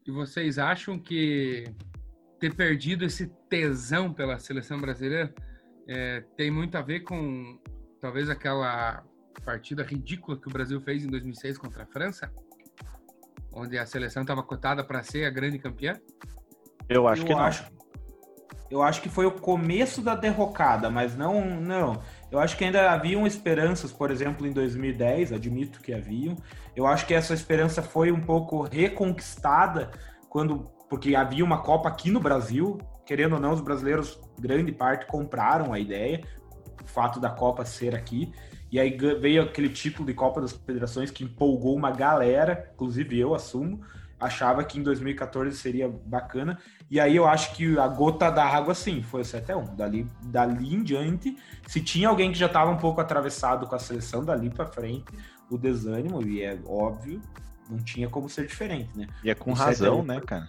[0.06, 1.64] E vocês acham que
[2.38, 5.34] ter perdido esse tesão pela seleção brasileira
[5.86, 7.58] é, tem muito a ver com
[8.00, 9.04] talvez aquela
[9.44, 12.32] partida ridícula que o Brasil fez em 2006 contra a França?
[13.58, 15.94] Onde a seleção estava cotada para ser a grande campeã?
[16.88, 17.78] Eu acho eu que acho, não.
[18.70, 22.02] Eu acho que foi o começo da derrocada, mas não, não.
[22.30, 26.36] Eu acho que ainda haviam esperanças, por exemplo, em 2010, admito que haviam.
[26.76, 29.90] Eu acho que essa esperança foi um pouco reconquistada
[30.28, 35.06] quando porque havia uma Copa aqui no Brasil, querendo ou não, os brasileiros, grande parte,
[35.06, 36.22] compraram a ideia,
[36.82, 38.32] o fato da Copa ser aqui.
[38.70, 43.34] E aí veio aquele título de Copa das Federações que empolgou uma galera, inclusive eu
[43.34, 43.80] assumo.
[44.20, 46.58] achava que em 2014 seria bacana.
[46.90, 49.76] E aí eu acho que a gota da água, sim, foi o 7x1.
[49.76, 53.78] Dali, dali em diante, se tinha alguém que já estava um pouco atravessado com a
[53.78, 55.06] seleção, dali para frente,
[55.50, 57.22] o desânimo, e é óbvio,
[57.70, 59.06] não tinha como ser diferente, né?
[59.22, 60.48] E é com o razão, né, cara?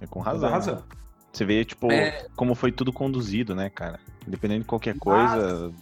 [0.00, 0.50] É com razão.
[0.50, 0.84] razão.
[1.32, 2.26] Você vê, tipo, é...
[2.34, 4.00] como foi tudo conduzido, né, cara?
[4.26, 5.72] Independente de qualquer coisa,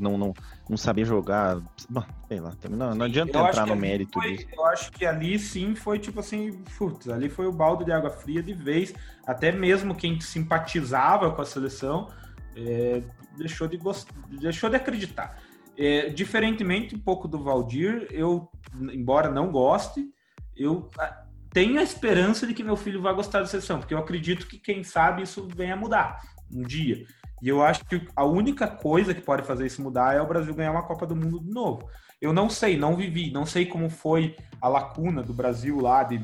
[0.00, 0.34] não, não,
[0.68, 1.60] não saber jogar.
[1.88, 4.48] Bom, sei lá, não, não adianta entrar no mérito foi, disso.
[4.52, 8.10] Eu acho que ali sim foi tipo assim, putz, ali foi o balde de água
[8.10, 8.94] fria de vez.
[9.26, 12.08] Até mesmo quem simpatizava com a seleção
[12.56, 13.02] é,
[13.36, 14.08] deixou, de gost...
[14.28, 15.38] deixou de acreditar.
[15.76, 18.50] É, diferentemente um pouco do Valdir, eu,
[18.92, 20.10] embora não goste,
[20.56, 23.98] eu ah, tenho a esperança de que meu filho vai gostar da seleção, porque eu
[23.98, 26.20] acredito que, quem sabe, isso venha a mudar
[26.52, 27.06] um dia.
[27.42, 30.54] E eu acho que a única coisa que pode fazer isso mudar é o Brasil
[30.54, 31.88] ganhar uma Copa do Mundo de novo.
[32.20, 36.18] Eu não sei, não vivi, não sei como foi a lacuna do Brasil lá de,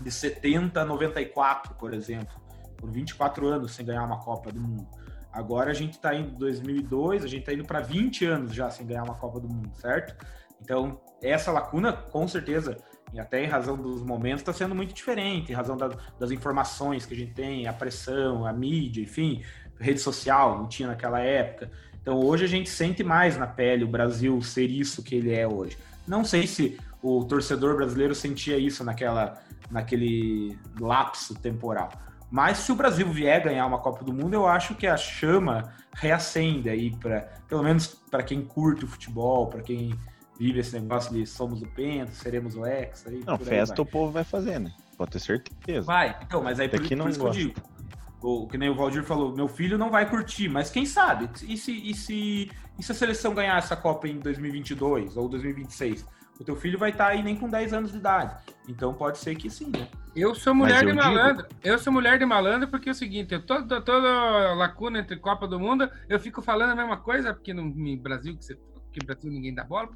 [0.00, 2.40] de 70 a 94, por exemplo,
[2.76, 4.86] por 24 anos sem ganhar uma Copa do Mundo.
[5.32, 8.86] Agora a gente está indo 2002, a gente está indo para 20 anos já sem
[8.86, 10.24] ganhar uma Copa do Mundo, certo?
[10.60, 12.76] Então, essa lacuna, com certeza,
[13.12, 17.06] e até em razão dos momentos, está sendo muito diferente, em razão da, das informações
[17.06, 19.42] que a gente tem, a pressão, a mídia, enfim,
[19.80, 21.70] rede social, não tinha naquela época.
[22.00, 25.46] Então hoje a gente sente mais na pele o Brasil ser isso que ele é
[25.46, 25.76] hoje.
[26.06, 31.90] Não sei se o torcedor brasileiro sentia isso naquela, naquele lapso temporal.
[32.30, 35.72] Mas se o Brasil vier ganhar uma Copa do Mundo, eu acho que a chama
[35.94, 39.94] reacende aí para, pelo menos para quem curte o futebol, para quem
[40.38, 43.06] vive esse negócio de somos o Penta, seremos o Ex.
[43.06, 44.72] Aí, não, festa o povo vai fazer, né?
[44.96, 45.86] Pode ter certeza.
[45.86, 47.77] Vai, então, mas aí por, Daqui por não isso que eu digo
[48.22, 51.28] o, que nem o Valdir falou, meu filho não vai curtir, mas quem sabe?
[51.46, 56.04] E se, e se, e se a seleção ganhar essa Copa em 2022 ou 2026?
[56.40, 58.36] O teu filho vai estar tá aí nem com 10 anos de idade.
[58.68, 59.88] Então pode ser que sim, né?
[60.14, 61.46] Eu sou mulher de malandro.
[61.48, 61.60] Digo...
[61.64, 65.48] Eu sou mulher de malandro porque é o seguinte, eu toda, toda lacuna entre Copa
[65.48, 68.56] do Mundo, eu fico falando a mesma coisa, porque no Brasil, que, você,
[68.92, 69.88] que Brasil ninguém dá bola.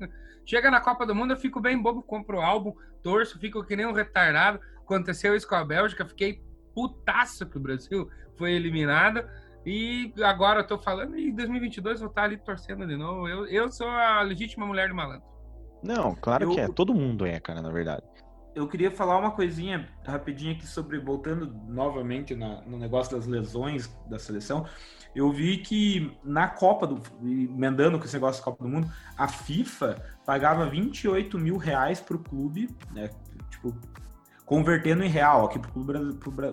[0.44, 3.76] Chega na Copa do Mundo, eu fico bem bobo, compro o álbum, torço, fico que
[3.76, 4.60] nem um retardado.
[4.78, 6.42] Aconteceu isso com a Bélgica, fiquei
[6.74, 9.24] putaço que o Brasil foi eliminado.
[9.64, 13.28] E agora eu tô falando, e 2022 vou estar ali torcendo de novo.
[13.28, 15.32] Eu, eu sou a legítima mulher do malandro.
[15.82, 16.68] Não, claro eu, que é.
[16.68, 18.02] Todo mundo é, cara, na verdade.
[18.54, 23.88] Eu queria falar uma coisinha rapidinho aqui sobre, voltando novamente na, no negócio das lesões
[24.08, 24.66] da seleção.
[25.14, 27.00] Eu vi que na Copa do.
[27.22, 32.18] emendando com esse negócio da Copa do Mundo, a FIFA pagava 28 mil reais pro
[32.18, 33.10] clube, né?
[33.50, 33.74] Tipo,
[34.52, 36.52] convertendo em real aqui para o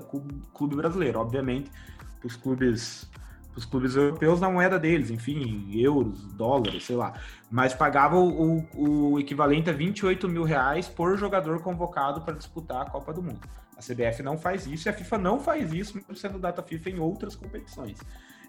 [0.53, 1.69] clube, brasileiro, obviamente,
[2.17, 3.11] para os clubes
[3.57, 7.19] os clubes europeus na moeda deles, enfim, euros, dólares, sei lá.
[7.51, 12.89] Mas pagava o, o, equivalente a 28 mil reais por jogador convocado para disputar a
[12.89, 13.41] Copa do Mundo.
[13.75, 16.91] A CBF não faz isso e a FIFA não faz isso, mesmo sendo data FIFA
[16.91, 17.99] em outras competições.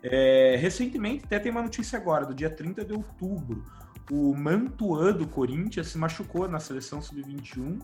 [0.01, 3.65] É, recentemente, até tem uma notícia agora, do dia 30 de outubro,
[4.13, 7.81] o Mantuan do Corinthians se machucou na seleção sub-21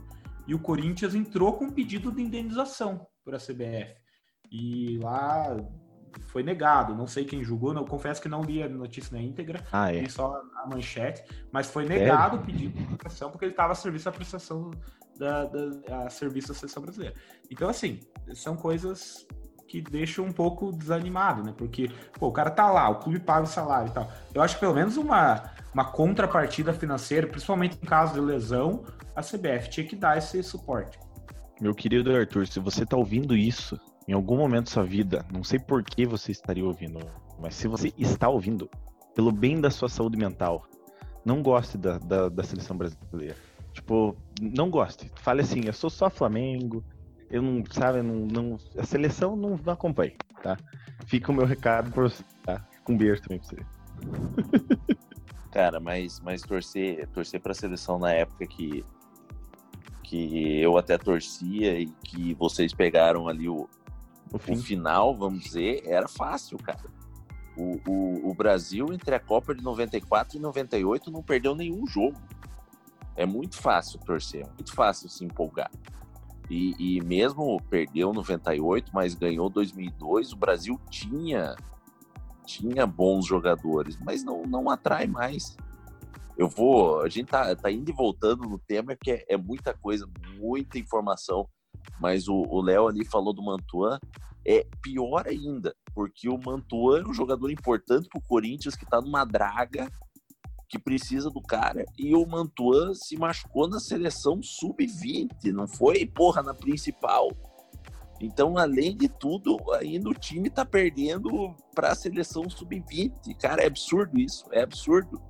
[0.46, 3.94] e o Corinthians entrou com um pedido de indenização para a CBF.
[4.50, 5.56] E lá
[6.28, 9.62] foi negado, não sei quem julgou, não confesso que não li a notícia na íntegra,
[9.72, 10.00] ah, é.
[10.00, 12.40] li só a manchete, mas foi negado é.
[12.40, 14.70] o pedido de indenização porque ele estava a serviço da prestação
[15.18, 17.14] da, da a serviço da seleção brasileira.
[17.50, 18.00] Então, assim,
[18.34, 19.26] são coisas
[19.66, 21.52] que deixam um pouco desanimado, né?
[21.56, 24.10] Porque, pô, o cara tá lá, o clube paga o salário e tal.
[24.34, 29.22] Eu acho que pelo menos uma, uma contrapartida financeira, principalmente em caso de lesão, a
[29.22, 30.98] CBF tinha que dar esse suporte.
[31.60, 35.42] Meu querido Arthur, se você está ouvindo isso em algum momento da sua vida, não
[35.42, 37.00] sei por que você estaria ouvindo,
[37.40, 38.70] mas se você está ouvindo,
[39.14, 40.66] pelo bem da sua saúde mental,
[41.24, 43.36] não goste da, da, da seleção brasileira.
[43.72, 45.10] Tipo, não goste.
[45.16, 46.84] Fale assim, eu sou só Flamengo,
[47.30, 50.56] eu não, sabe, não, não, a seleção não, não acompanha, tá?
[51.06, 52.64] Fica o meu recado por você, tá?
[52.84, 54.96] Com um beijo também pra você.
[55.52, 58.84] Cara, mas, mas torcer, torcer pra seleção na época que
[60.06, 63.68] que eu até torcia e que vocês pegaram ali o,
[64.32, 66.88] o, o final, vamos dizer, era fácil, cara.
[67.56, 72.16] O, o, o, Brasil, entre a Copa de 94 e 98, não perdeu nenhum jogo.
[73.16, 75.70] É muito fácil torcer, é muito fácil se empolgar.
[76.48, 81.56] E, e mesmo perdeu 98, mas ganhou 2002, o Brasil tinha
[82.44, 85.56] tinha bons jogadores, mas não, não atrai mais
[86.36, 87.00] eu vou.
[87.00, 90.78] A gente tá, tá indo e voltando no tema, porque é, é muita coisa, muita
[90.78, 91.48] informação.
[92.00, 93.98] Mas o Léo ali falou do Mantuan.
[94.48, 99.24] É pior ainda, porque o Mantuan é um jogador importante pro Corinthians que tá numa
[99.24, 99.90] draga
[100.68, 101.84] que precisa do cara.
[101.98, 107.30] E o Mantuan se machucou na seleção sub-20, não foi, porra, na principal.
[108.20, 113.36] Então, além de tudo, ainda o time tá perdendo para a seleção sub-20.
[113.40, 115.20] Cara, é absurdo isso, é absurdo.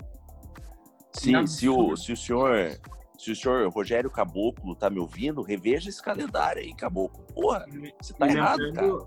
[1.12, 1.48] Se, absurdo.
[1.48, 2.78] se, o, se o senhor
[3.18, 7.24] se o senhor Rogério Caboclo tá me ouvindo, reveja esse calendário aí, Caboclo.
[7.34, 7.64] Porra,
[8.00, 8.98] você tá e errado, cara.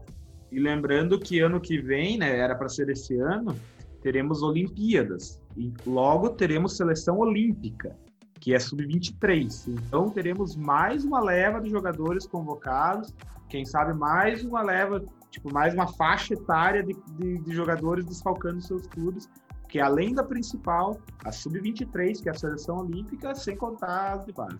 [0.52, 3.56] E lembrando que ano que vem, né, era para ser esse ano,
[4.02, 5.40] teremos Olimpíadas.
[5.60, 7.94] E logo teremos seleção olímpica,
[8.40, 9.68] que é sub-23.
[9.68, 13.14] Então teremos mais uma leva de jogadores convocados,
[13.50, 18.62] quem sabe mais uma leva, tipo, mais uma faixa etária de, de, de jogadores desfalcando
[18.62, 19.30] seus clubes,
[19.68, 24.32] que além da principal, a sub-23, que é a seleção olímpica, sem contar as de
[24.32, 24.60] base.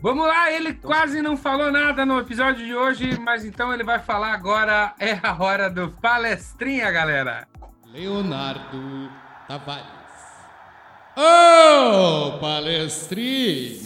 [0.00, 3.84] Vamos lá, ele então, quase não falou nada no episódio de hoje, mas então ele
[3.84, 4.94] vai falar agora.
[4.98, 7.46] É a hora do palestrinha, galera.
[7.92, 9.21] Leonardo
[9.52, 9.84] Tavares.
[11.14, 13.82] Ô, oh, palestrinha!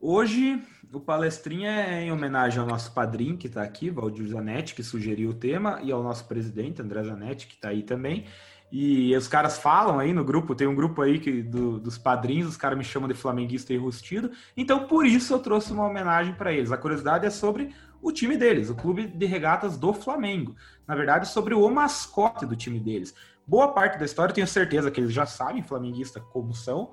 [0.00, 0.60] Hoje,
[0.92, 5.30] o palestrinha é em homenagem ao nosso padrinho que está aqui, Valdir Zanetti, que sugeriu
[5.30, 8.26] o tema, e ao nosso presidente, André Zanetti, que está aí também.
[8.70, 12.48] E os caras falam aí no grupo, tem um grupo aí que, do, dos padrinhos,
[12.48, 14.30] os caras me chamam de flamenguista enrustido.
[14.56, 16.70] Então, por isso eu trouxe uma homenagem para eles.
[16.70, 20.54] A curiosidade é sobre o time deles, o clube de regatas do Flamengo.
[20.86, 23.14] Na verdade, sobre o mascote do time deles.
[23.46, 26.92] Boa parte da história, tenho certeza que eles já sabem, flamenguista como são,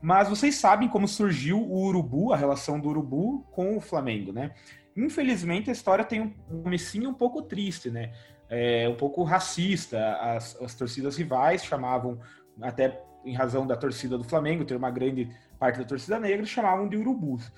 [0.00, 4.52] mas vocês sabem como surgiu o Urubu, a relação do Urubu com o Flamengo, né?
[4.96, 8.12] Infelizmente, a história tem um comecinho um pouco triste, né?
[8.48, 10.16] É, um pouco racista.
[10.20, 12.18] As, as torcidas rivais chamavam,
[12.60, 16.88] até em razão da torcida do Flamengo, ter uma grande parte da torcida negra, chamavam
[16.88, 17.52] de urubus.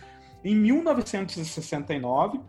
[0.44, 2.40] Em 1969,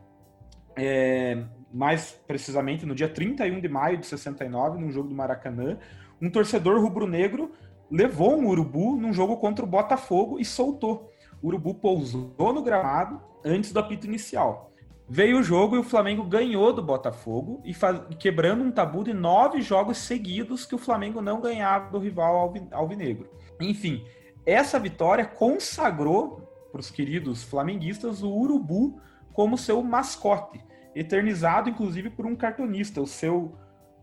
[0.75, 5.77] é, mais precisamente no dia 31 de maio de 69, num jogo do Maracanã,
[6.21, 7.51] um torcedor rubro-negro
[7.89, 11.11] levou um urubu num jogo contra o Botafogo e soltou.
[11.41, 14.70] O urubu pousou no gramado antes do apito inicial.
[15.13, 17.99] Veio o jogo e o Flamengo ganhou do Botafogo e faz...
[18.17, 23.29] quebrando um tabu de nove jogos seguidos que o Flamengo não ganhava do rival alvinegro.
[23.59, 24.05] Enfim,
[24.45, 29.01] essa vitória consagrou para os queridos flamenguistas o Urubu
[29.33, 30.63] como seu mascote,
[30.95, 33.53] eternizado inclusive por um cartunista, o seu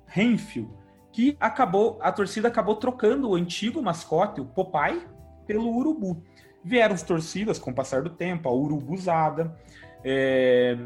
[0.04, 0.70] Renfield,
[1.10, 5.08] que acabou a torcida acabou trocando o antigo mascote, o Popeye,
[5.46, 6.22] pelo Urubu.
[6.62, 9.56] Vieram as torcidas com o passar do tempo, a Urubuzada,
[10.04, 10.76] é,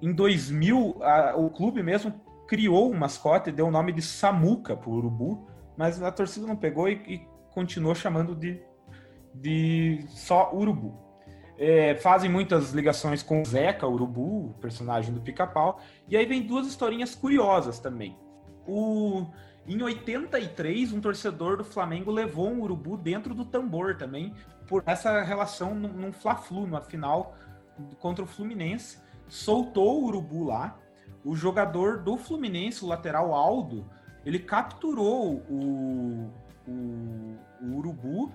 [0.00, 2.12] em 2000, a, o clube mesmo
[2.46, 5.46] criou um mascote, deu o nome de Samuca para o urubu,
[5.76, 8.60] mas a torcida não pegou e, e continuou chamando de,
[9.34, 10.94] de só urubu.
[11.58, 15.80] É, fazem muitas ligações com Zeca, urubu, personagem do pica-pau.
[16.06, 18.16] E aí vem duas historinhas curiosas também.
[18.66, 19.26] O,
[19.66, 24.34] em 83, um torcedor do Flamengo levou um urubu dentro do tambor também,
[24.68, 27.34] por essa relação num, num Fla-Flu, na final
[27.98, 30.78] contra o Fluminense, soltou o urubu lá.
[31.24, 33.88] O jogador do Fluminense, o lateral Aldo,
[34.24, 36.32] ele capturou o,
[36.66, 38.32] o, o urubu.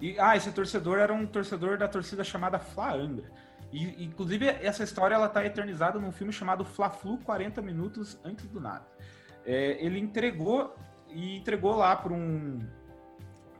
[0.00, 3.30] E, ah, esse torcedor era um torcedor da torcida chamada Fla Angra.
[3.72, 8.60] E, inclusive, essa história ela tá eternizada num filme chamado Fla-Flu 40 minutos antes do
[8.60, 8.86] nada.
[9.44, 10.74] É, ele entregou
[11.08, 12.60] e entregou lá para um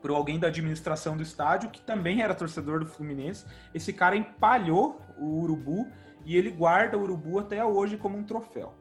[0.01, 3.45] por alguém da administração do estádio, que também era torcedor do Fluminense.
[3.75, 5.87] Esse cara empalhou o urubu
[6.25, 8.75] e ele guarda o urubu até hoje como um troféu.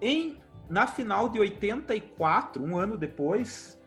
[0.00, 3.80] Em na final de 84, um ano depois,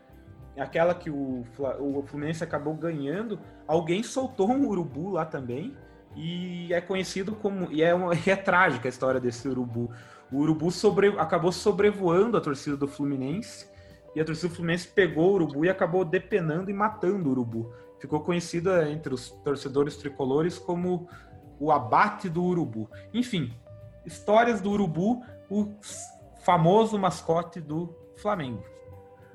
[0.58, 1.44] aquela que o,
[1.78, 5.76] o Fluminense acabou ganhando, alguém soltou um urubu lá também
[6.16, 9.90] e é conhecido como e é, uma, é trágica a história desse urubu.
[10.32, 13.68] O urubu sobre, acabou sobrevoando a torcida do Fluminense
[14.14, 17.72] e a torcida do Fluminense pegou o urubu e acabou depenando e matando o urubu.
[17.98, 21.08] Ficou conhecida entre os torcedores tricolores como
[21.60, 22.88] o abate do urubu.
[23.12, 23.52] Enfim,
[24.04, 25.68] histórias do urubu, o
[26.40, 28.64] famoso mascote do Flamengo.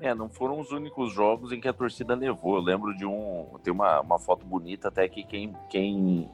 [0.00, 2.56] É, não foram os únicos jogos em que a torcida levou.
[2.56, 3.58] Eu lembro de um.
[3.62, 6.30] Tem uma, uma foto bonita até que quem, quem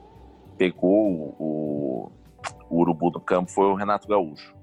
[0.57, 2.11] pegou o,
[2.69, 4.53] o urubu do campo foi o Renato Gaúcho.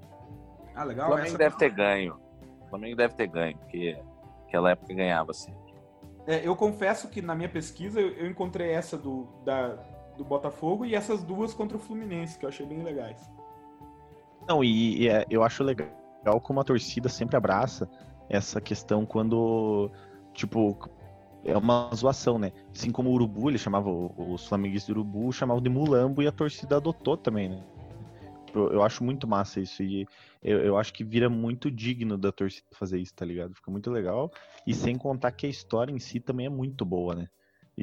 [0.75, 1.07] Ah, legal.
[1.07, 2.19] O Flamengo deve ter ganho.
[2.65, 3.97] O Flamengo deve ter ganho, porque
[4.43, 5.59] naquela época ganhava sempre.
[6.27, 9.79] É, eu confesso que na minha pesquisa eu, eu encontrei essa do, da,
[10.17, 13.29] do Botafogo e essas duas contra o Fluminense, que eu achei bem legais.
[14.47, 17.89] Não, e, e é, eu acho legal como a torcida sempre abraça
[18.29, 19.91] essa questão quando,
[20.33, 20.77] tipo,
[21.43, 22.51] é uma zoação, né?
[22.73, 26.31] Assim como o Urubu, ele chamava os flamenguistas de Urubu, chamavam de Mulambo e a
[26.31, 27.63] torcida adotou também, né?
[28.53, 29.81] Eu, eu acho muito massa isso.
[29.83, 30.07] E
[30.43, 33.53] eu, eu acho que vira muito digno da torcida fazer isso, tá ligado?
[33.55, 34.31] Fica muito legal.
[34.65, 37.29] E sem contar que a história em si também é muito boa, né?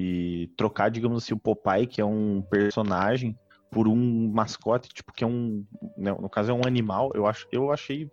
[0.00, 3.36] E trocar, digamos assim, o Popeye, que é um personagem,
[3.68, 5.66] por um mascote, tipo, que é um.
[5.96, 8.08] Né, no caso, é um animal, eu, acho, eu achei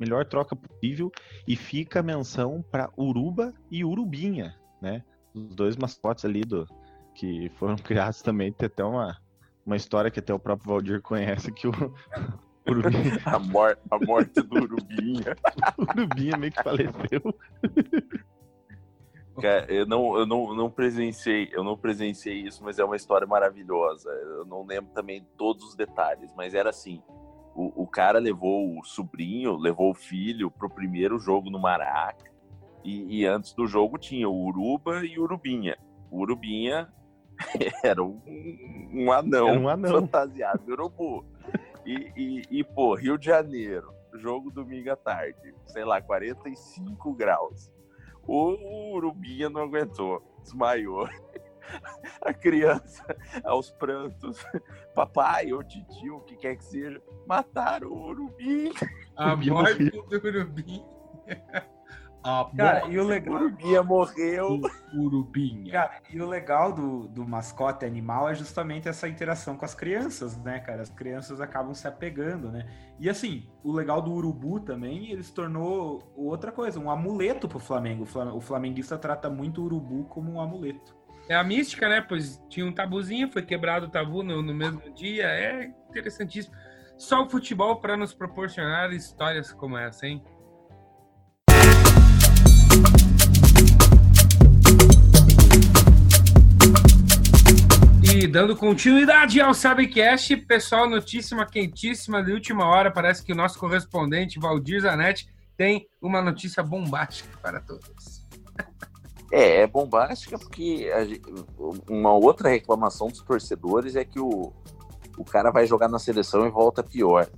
[0.00, 1.12] melhor troca possível.
[1.46, 5.04] E fica a menção para Uruba e Urubinha, né?
[5.34, 6.66] Os dois mascotes ali do
[7.14, 8.50] que foram criados também.
[8.50, 9.14] Tem até uma,
[9.66, 11.72] uma história que até o próprio Valdir conhece, que o,
[12.66, 13.20] Urubinha.
[13.26, 15.36] A, mor a morte do Urubinha.
[15.76, 17.34] o Urubinha meio que faleceu.
[19.68, 24.10] Eu não, eu não, não presenciei, eu não presenciei isso, mas é uma história maravilhosa.
[24.10, 27.02] Eu não lembro também todos os detalhes, mas era assim:
[27.54, 32.30] o, o cara levou o sobrinho, levou o filho pro primeiro jogo no Maraca,
[32.84, 35.76] e, e antes do jogo tinha o Uruba e o Urubinha.
[36.10, 36.88] O Urubinha
[37.82, 38.20] era um,
[38.92, 40.00] um anão, era um anão.
[40.00, 41.24] fantasiado de urubu.
[41.84, 47.70] E, e, e, pô, Rio de Janeiro, jogo domingo à tarde, sei lá, 45 graus.
[48.28, 51.08] O Urubinha não aguentou, desmaiou.
[52.22, 53.04] A criança,
[53.44, 54.44] aos prantos,
[54.94, 58.72] papai ou titio, o que quer que seja, mataram o Urubinha.
[59.16, 60.84] A morte do Urubinha.
[62.22, 63.36] A cara, e o legal.
[63.36, 64.60] Urubinha morreu.
[64.92, 65.72] Urubinha.
[65.72, 70.36] Cara, e o legal do, do mascote animal é justamente essa interação com as crianças,
[70.38, 70.82] né, cara?
[70.82, 72.66] As crianças acabam se apegando, né?
[72.98, 77.58] E assim, o legal do urubu também, ele se tornou outra coisa, um amuleto pro
[77.58, 78.04] Flamengo.
[78.34, 80.96] O flamenguista trata muito o urubu como um amuleto.
[81.28, 82.00] É a mística, né?
[82.00, 85.26] Pois tinha um tabuzinho, foi quebrado o tabu no, no mesmo dia.
[85.26, 86.54] É interessantíssimo.
[86.96, 90.22] Só o futebol para nos proporcionar histórias como essa, hein?
[98.10, 102.90] E dando continuidade ao Sabecast, pessoal, notícia quentíssima de última hora.
[102.90, 108.26] Parece que o nosso correspondente Valdir Zanetti tem uma notícia bombástica para todos.
[109.30, 110.90] É, é bombástica porque
[111.88, 114.52] uma outra reclamação dos torcedores é que o,
[115.18, 117.28] o cara vai jogar na seleção e volta pior.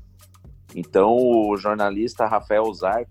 [0.75, 3.11] Então, o jornalista Rafael Zarco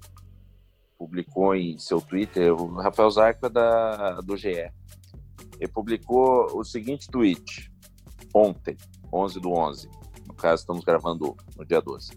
[0.98, 4.72] publicou em seu Twitter, o Rafael Zarco é da, do GE,
[5.60, 7.72] ele publicou o seguinte tweet
[8.34, 8.78] ontem,
[9.12, 9.90] 11 do 11.
[10.28, 12.12] No caso, estamos gravando no dia 12.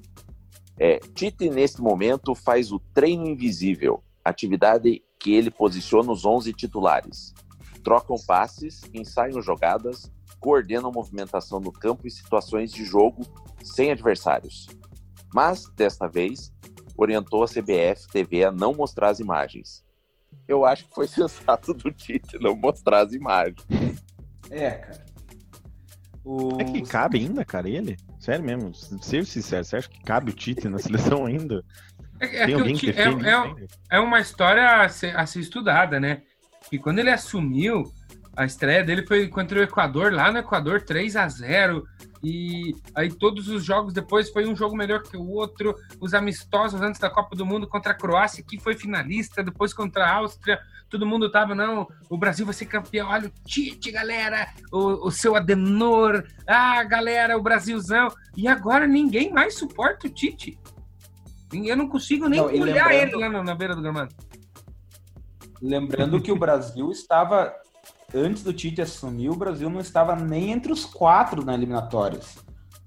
[0.79, 7.35] É, Tite, neste momento, faz o treino invisível, atividade que ele posiciona os 11 titulares.
[7.83, 13.23] Trocam passes, ensaiam jogadas, coordenam movimentação no campo e situações de jogo
[13.63, 14.69] sem adversários.
[15.35, 16.53] Mas, desta vez,
[16.97, 19.85] orientou a CBF TV a não mostrar as imagens
[20.47, 23.65] eu acho que foi sensato do Tite não mostrar as imagens.
[24.51, 25.05] É, cara.
[26.25, 26.61] O...
[26.61, 27.97] É que cabe ainda, cara, ele?
[28.21, 31.65] Sério mesmo, ser sincero, você acha que cabe o Tite na seleção ainda?
[32.21, 33.67] É, é Tem alguém que é, defende é,
[33.97, 36.23] é, uma história a ser, a ser estudada, né?
[36.71, 37.93] E quando ele assumiu,
[38.37, 41.85] a estreia dele foi contra o Equador, lá no Equador, 3 a 0
[42.23, 45.75] e aí todos os jogos depois foi um jogo melhor que o outro.
[46.01, 50.05] Os amistosos antes da Copa do Mundo contra a Croácia, que foi finalista, depois contra
[50.05, 50.61] a Áustria.
[50.89, 53.09] Todo mundo tava, não, o Brasil vai ser campeão.
[53.09, 56.25] Olha o Tite, galera, o, o seu Adenor.
[56.47, 58.09] Ah, galera, o Brasilzão.
[58.37, 60.57] E agora ninguém mais suporta o Tite.
[61.53, 62.93] Eu não consigo nem não, olhar lembrando...
[62.93, 64.15] ele lá na, na beira do gramado.
[65.61, 67.53] Lembrando que o Brasil estava
[68.15, 72.37] antes do Tite assumir, o Brasil não estava nem entre os quatro na eliminatórias.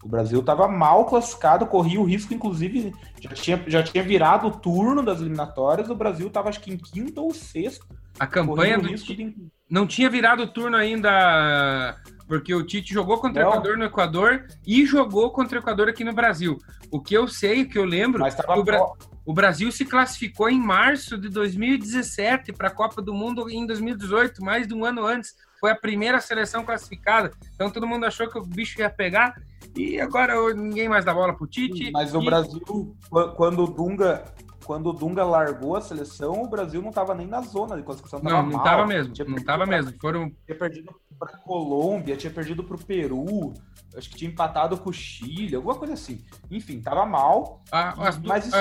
[0.03, 4.51] O Brasil estava mal classificado, corria o risco, inclusive, já tinha, já tinha virado o
[4.51, 7.87] turno das eliminatórias, o Brasil estava acho que em quinto ou sexto.
[8.19, 9.35] A campanha do Tite de...
[9.67, 11.97] não tinha virado o turno ainda,
[12.27, 13.49] porque o Tite jogou contra não.
[13.49, 16.59] o Equador no Equador e jogou contra o Equador aqui no Brasil.
[16.91, 18.85] O que eu sei, o que eu lembro, o, Bra...
[19.25, 24.43] o Brasil se classificou em março de 2017 para a Copa do Mundo em 2018,
[24.43, 25.35] mais de um ano antes.
[25.59, 27.31] Foi a primeira seleção classificada.
[27.55, 29.33] Então todo mundo achou que o bicho ia pegar
[29.75, 31.91] e agora ninguém mais dá bola pro Tite.
[31.91, 32.25] Mas o e...
[32.25, 32.95] Brasil,
[33.35, 34.23] quando o Dunga
[34.65, 38.19] quando o Dunga largou a seleção, o Brasil não estava nem na zona de classificação.
[38.23, 39.13] Não, não estava mesmo.
[39.27, 39.93] Não estava mesmo.
[40.01, 40.31] Foram...
[40.43, 43.53] Tinha perdido para Colômbia, tinha perdido para o Peru,
[43.95, 46.25] acho que tinha empatado com o Chile, alguma coisa assim.
[46.49, 47.63] Enfim, tava mal.
[47.71, 47.93] Ah,
[48.25, 48.57] mas isso...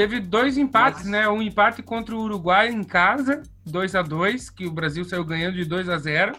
[0.00, 1.28] teve dois empates, né?
[1.28, 5.56] Um empate contra o Uruguai em casa, 2 a 2 que o Brasil saiu ganhando
[5.56, 6.34] de 2 a 0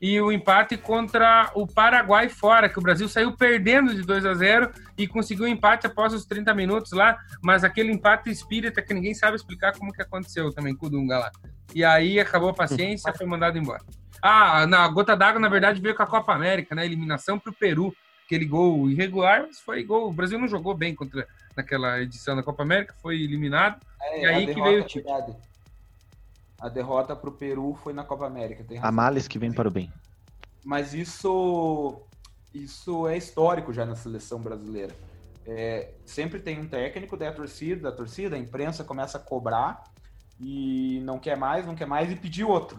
[0.00, 4.34] e o empate contra o Paraguai fora, que o Brasil saiu perdendo de 2 a
[4.34, 8.92] 0 e conseguiu o empate após os 30 minutos lá, mas aquele empate espírita que
[8.92, 11.30] ninguém sabe explicar como que aconteceu também com o Dunga lá.
[11.72, 13.84] E aí acabou a paciência, foi mandado embora.
[14.20, 16.84] Ah, na gota d'água, na verdade, veio com a Copa América, né?
[16.84, 17.94] Eliminação para o Peru,
[18.30, 20.08] aquele gol irregular, mas foi gol.
[20.08, 21.26] O Brasil não jogou bem contra
[21.56, 23.84] naquela edição da Copa América, foi eliminado.
[24.00, 25.04] É, e aí que veio o Tite.
[26.60, 28.64] A derrota para o Peru foi na Copa América.
[28.80, 29.92] a males que vem para o bem.
[30.64, 32.00] Mas isso,
[32.54, 34.94] isso é histórico já na seleção brasileira.
[35.44, 39.82] É, sempre tem um técnico da torcida, da torcida, a imprensa começa a cobrar
[40.38, 42.78] e não quer mais, não quer mais e pedir outro.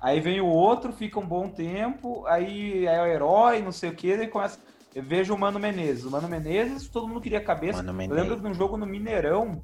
[0.00, 3.94] Aí vem o outro, fica um bom tempo, aí é o herói, não sei o
[3.96, 4.60] que, e começa.
[4.94, 6.04] Eu vejo o Mano Menezes.
[6.04, 7.82] O Mano Menezes, todo mundo queria cabeça.
[7.82, 9.62] Eu lembro de um jogo no Mineirão,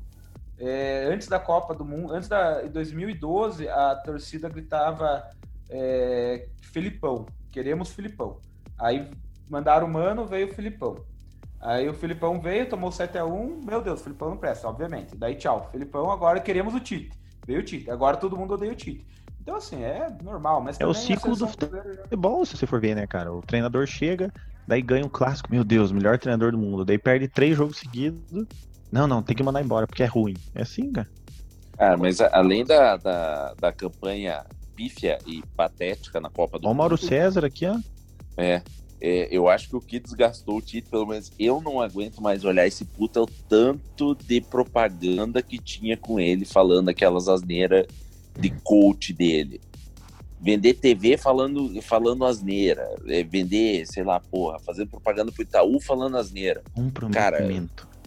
[0.58, 5.30] é, antes da Copa do Mundo, antes da 2012, a torcida gritava
[5.70, 8.38] é, Filipão, queremos Filipão.
[8.78, 9.10] Aí
[9.48, 10.96] mandaram o Mano, veio o Filipão.
[11.60, 15.16] Aí o Filipão veio, tomou 7 a 1 meu Deus, o Filipão não presta, obviamente.
[15.16, 17.16] Daí tchau, Filipão, agora queremos o Tite.
[17.46, 19.06] Veio o Tite, agora todo mundo odeia o Tite.
[19.40, 20.60] Então, assim, é normal.
[20.60, 23.32] Mas é o ciclo do futebol, se você for ver, né, cara?
[23.32, 24.32] O treinador chega,
[24.70, 26.84] daí ganha um clássico, meu Deus, melhor treinador do mundo.
[26.84, 28.20] Daí perde três jogos seguidos.
[28.90, 30.36] Não, não, tem que mandar embora, porque é ruim.
[30.54, 31.08] É assim, cara.
[31.76, 34.44] Cara, mas além da, da, da campanha
[34.76, 36.70] pífia e patética na Copa do Mundo.
[36.70, 37.78] Ó, o Mauro César aqui, ó.
[38.36, 38.62] É,
[39.00, 42.44] é, eu acho que o que desgastou o Tite, pelo menos eu não aguento mais
[42.44, 47.86] olhar esse puta o tanto de propaganda que tinha com ele falando aquelas asneiras
[48.38, 49.60] de coach dele.
[50.40, 52.88] Vender TV falando, falando asneira.
[53.06, 56.62] É, vender, sei lá, porra, fazendo propaganda pro Itaú falando asneira.
[56.74, 57.86] Um prometimento.
[57.86, 58.00] Cara,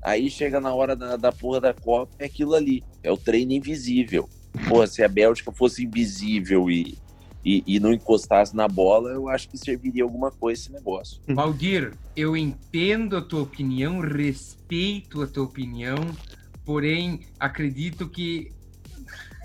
[0.00, 2.84] aí chega na hora da, da porra da Copa, é aquilo ali.
[3.02, 4.28] É o treino invisível.
[4.68, 6.96] Porra, se a Bélgica fosse invisível e,
[7.44, 11.20] e, e, não encostasse na bola, eu acho que serviria alguma coisa esse negócio.
[11.34, 15.96] Valdir, eu entendo a tua opinião, respeito a tua opinião,
[16.64, 18.52] porém acredito que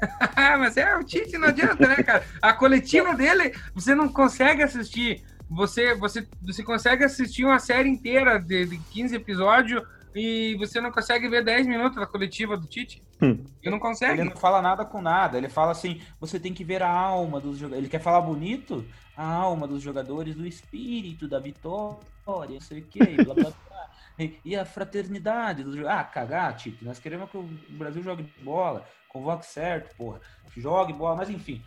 [0.60, 2.24] Mas é o Tite, não adianta, né, cara?
[2.42, 5.24] A coletiva dele, você não consegue assistir.
[5.50, 9.82] Você, você, você consegue assistir uma série inteira de, de 15 episódios
[10.14, 13.02] e você não consegue ver 10 minutos da coletiva do Tite.
[13.22, 13.44] Hum.
[13.62, 14.20] Ele não consegue.
[14.20, 15.38] Ele não fala nada com nada.
[15.38, 17.84] Ele fala assim: você tem que ver a alma dos jogadores.
[17.84, 18.86] Ele quer falar bonito?
[19.16, 23.88] A alma dos jogadores, do espírito, da vitória, não sei o quê, blá blá blá.
[24.44, 26.84] E a fraternidade dos Ah, cagar, Tite.
[26.84, 28.84] Nós queremos que o Brasil jogue bola
[29.18, 30.22] convoque certo, porra,
[30.56, 31.62] jogue bola, mas enfim.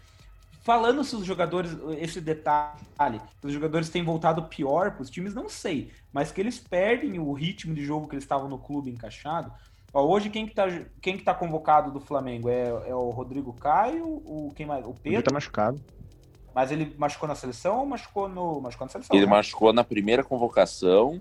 [0.62, 5.48] Falando se os jogadores, esse detalhe, os jogadores têm voltado pior para os times, não
[5.48, 9.50] sei, mas que eles perdem o ritmo de jogo que eles estavam no clube encaixado.
[9.92, 10.66] Ó, hoje quem que, tá,
[11.00, 12.48] quem que tá convocado do Flamengo?
[12.48, 14.86] É, é o Rodrigo Caio, o, quem mais?
[14.86, 15.18] o Pedro?
[15.18, 15.80] Ele tá machucado.
[16.54, 19.16] Mas ele machucou na seleção ou machucou, no, machucou na seleção?
[19.16, 19.30] Ele né?
[19.30, 21.20] machucou na primeira convocação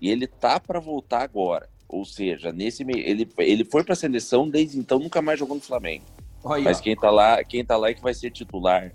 [0.00, 1.68] e ele tá para voltar agora.
[1.90, 5.56] Ou seja, nesse meio, ele, ele foi para a seleção desde então nunca mais jogou
[5.56, 6.04] no Flamengo.
[6.44, 8.92] Olha, Mas quem tá lá, quem tá lá é que vai ser titular.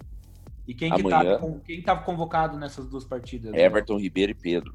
[0.65, 1.03] E quem que
[1.65, 3.53] quem tava convocado nessas duas partidas?
[3.53, 4.73] Everton Ribeiro e Pedro.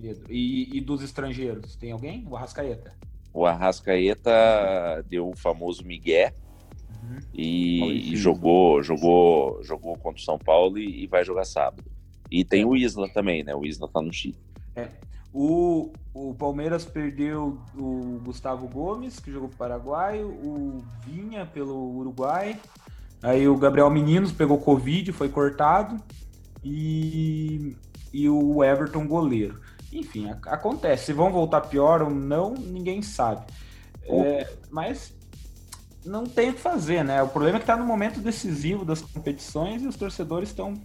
[0.00, 0.32] Pedro.
[0.32, 2.24] E, e, dos estrangeiros, tem alguém?
[2.28, 2.94] O Arrascaeta.
[3.34, 6.30] O Arrascaeta deu o famoso Miguel
[7.02, 7.18] uhum.
[7.34, 11.90] e, e, jogou, jogou, jogou contra o São Paulo e, e vai jogar sábado.
[12.30, 13.54] E tem o Isla também, né?
[13.54, 14.38] O Isla tá no Chile.
[14.76, 14.88] É.
[15.38, 21.94] O, o Palmeiras perdeu o Gustavo Gomes, que jogou para o Paraguai, o Vinha pelo
[21.94, 22.58] Uruguai.
[23.22, 26.02] Aí o Gabriel Meninos pegou Covid, foi cortado.
[26.64, 27.76] E,
[28.14, 29.60] e o Everton goleiro.
[29.92, 31.04] Enfim, a, acontece.
[31.04, 33.44] Se vão voltar pior ou não, ninguém sabe.
[34.04, 35.12] É, mas
[36.02, 37.22] não tem o que fazer, né?
[37.22, 40.80] O problema é que está no momento decisivo das competições e os torcedores estão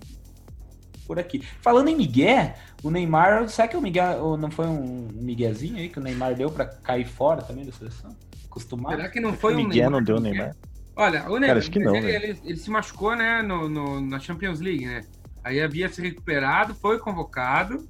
[1.12, 1.46] por aqui.
[1.62, 6.00] Falando em Miguel, o Neymar, será que o Miguel não foi um Miguelzinho aí que
[6.00, 8.16] o Neymar deu para cair fora também da seleção?
[8.46, 8.96] Acostumado?
[8.96, 10.56] Será que não foi o um Miguel não deu o Neymar?
[10.96, 14.00] Olha, o Neymar, Cara, acho que não, ele, ele, ele, se machucou, né, no, no,
[14.00, 15.04] na Champions League, né?
[15.44, 17.86] Aí havia se recuperado, foi convocado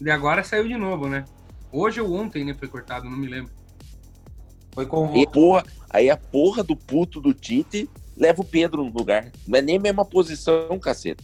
[0.00, 1.24] e agora saiu de novo, né?
[1.70, 3.52] Hoje ou ontem, né, foi cortado, não me lembro.
[4.72, 5.20] Foi convocado.
[5.20, 9.30] E porra, aí a porra do puto do Tite leva o Pedro no lugar.
[9.46, 11.22] Não é nem a mesma posição, caceta.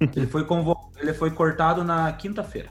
[0.14, 0.92] Ele foi, convo...
[0.98, 2.70] ele foi cortado na quinta-feira.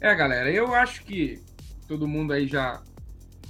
[0.00, 1.42] É, galera, eu acho que
[1.86, 2.82] todo mundo aí já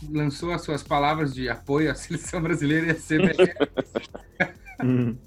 [0.08, 3.54] lançou as suas palavras de apoio à seleção brasileira e à CBF.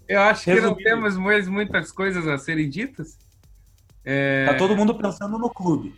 [0.07, 0.76] eu acho que Resumindo.
[0.76, 3.18] não temos mais muitas coisas a serem ditas.
[4.03, 4.45] É...
[4.45, 5.93] Tá todo mundo pensando no clube.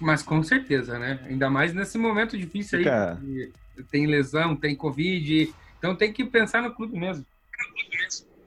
[0.00, 1.20] Mas com certeza, né?
[1.28, 3.52] Ainda mais nesse momento difícil aí.
[3.90, 5.52] Tem lesão, tem Covid.
[5.78, 7.26] Então tem que pensar no clube mesmo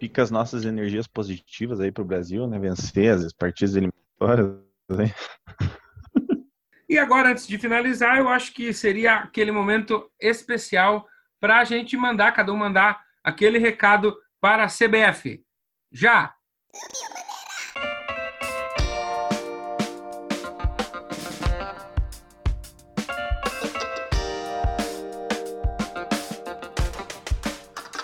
[0.03, 2.59] fica as nossas energias positivas aí para o Brasil, né?
[2.59, 4.57] Vencer as partidas eliminatórias.
[4.89, 5.13] Né?
[6.89, 11.07] E agora, antes de finalizar, eu acho que seria aquele momento especial
[11.39, 15.43] para a gente mandar, cada um mandar aquele recado para a CBF.
[15.91, 16.35] Já!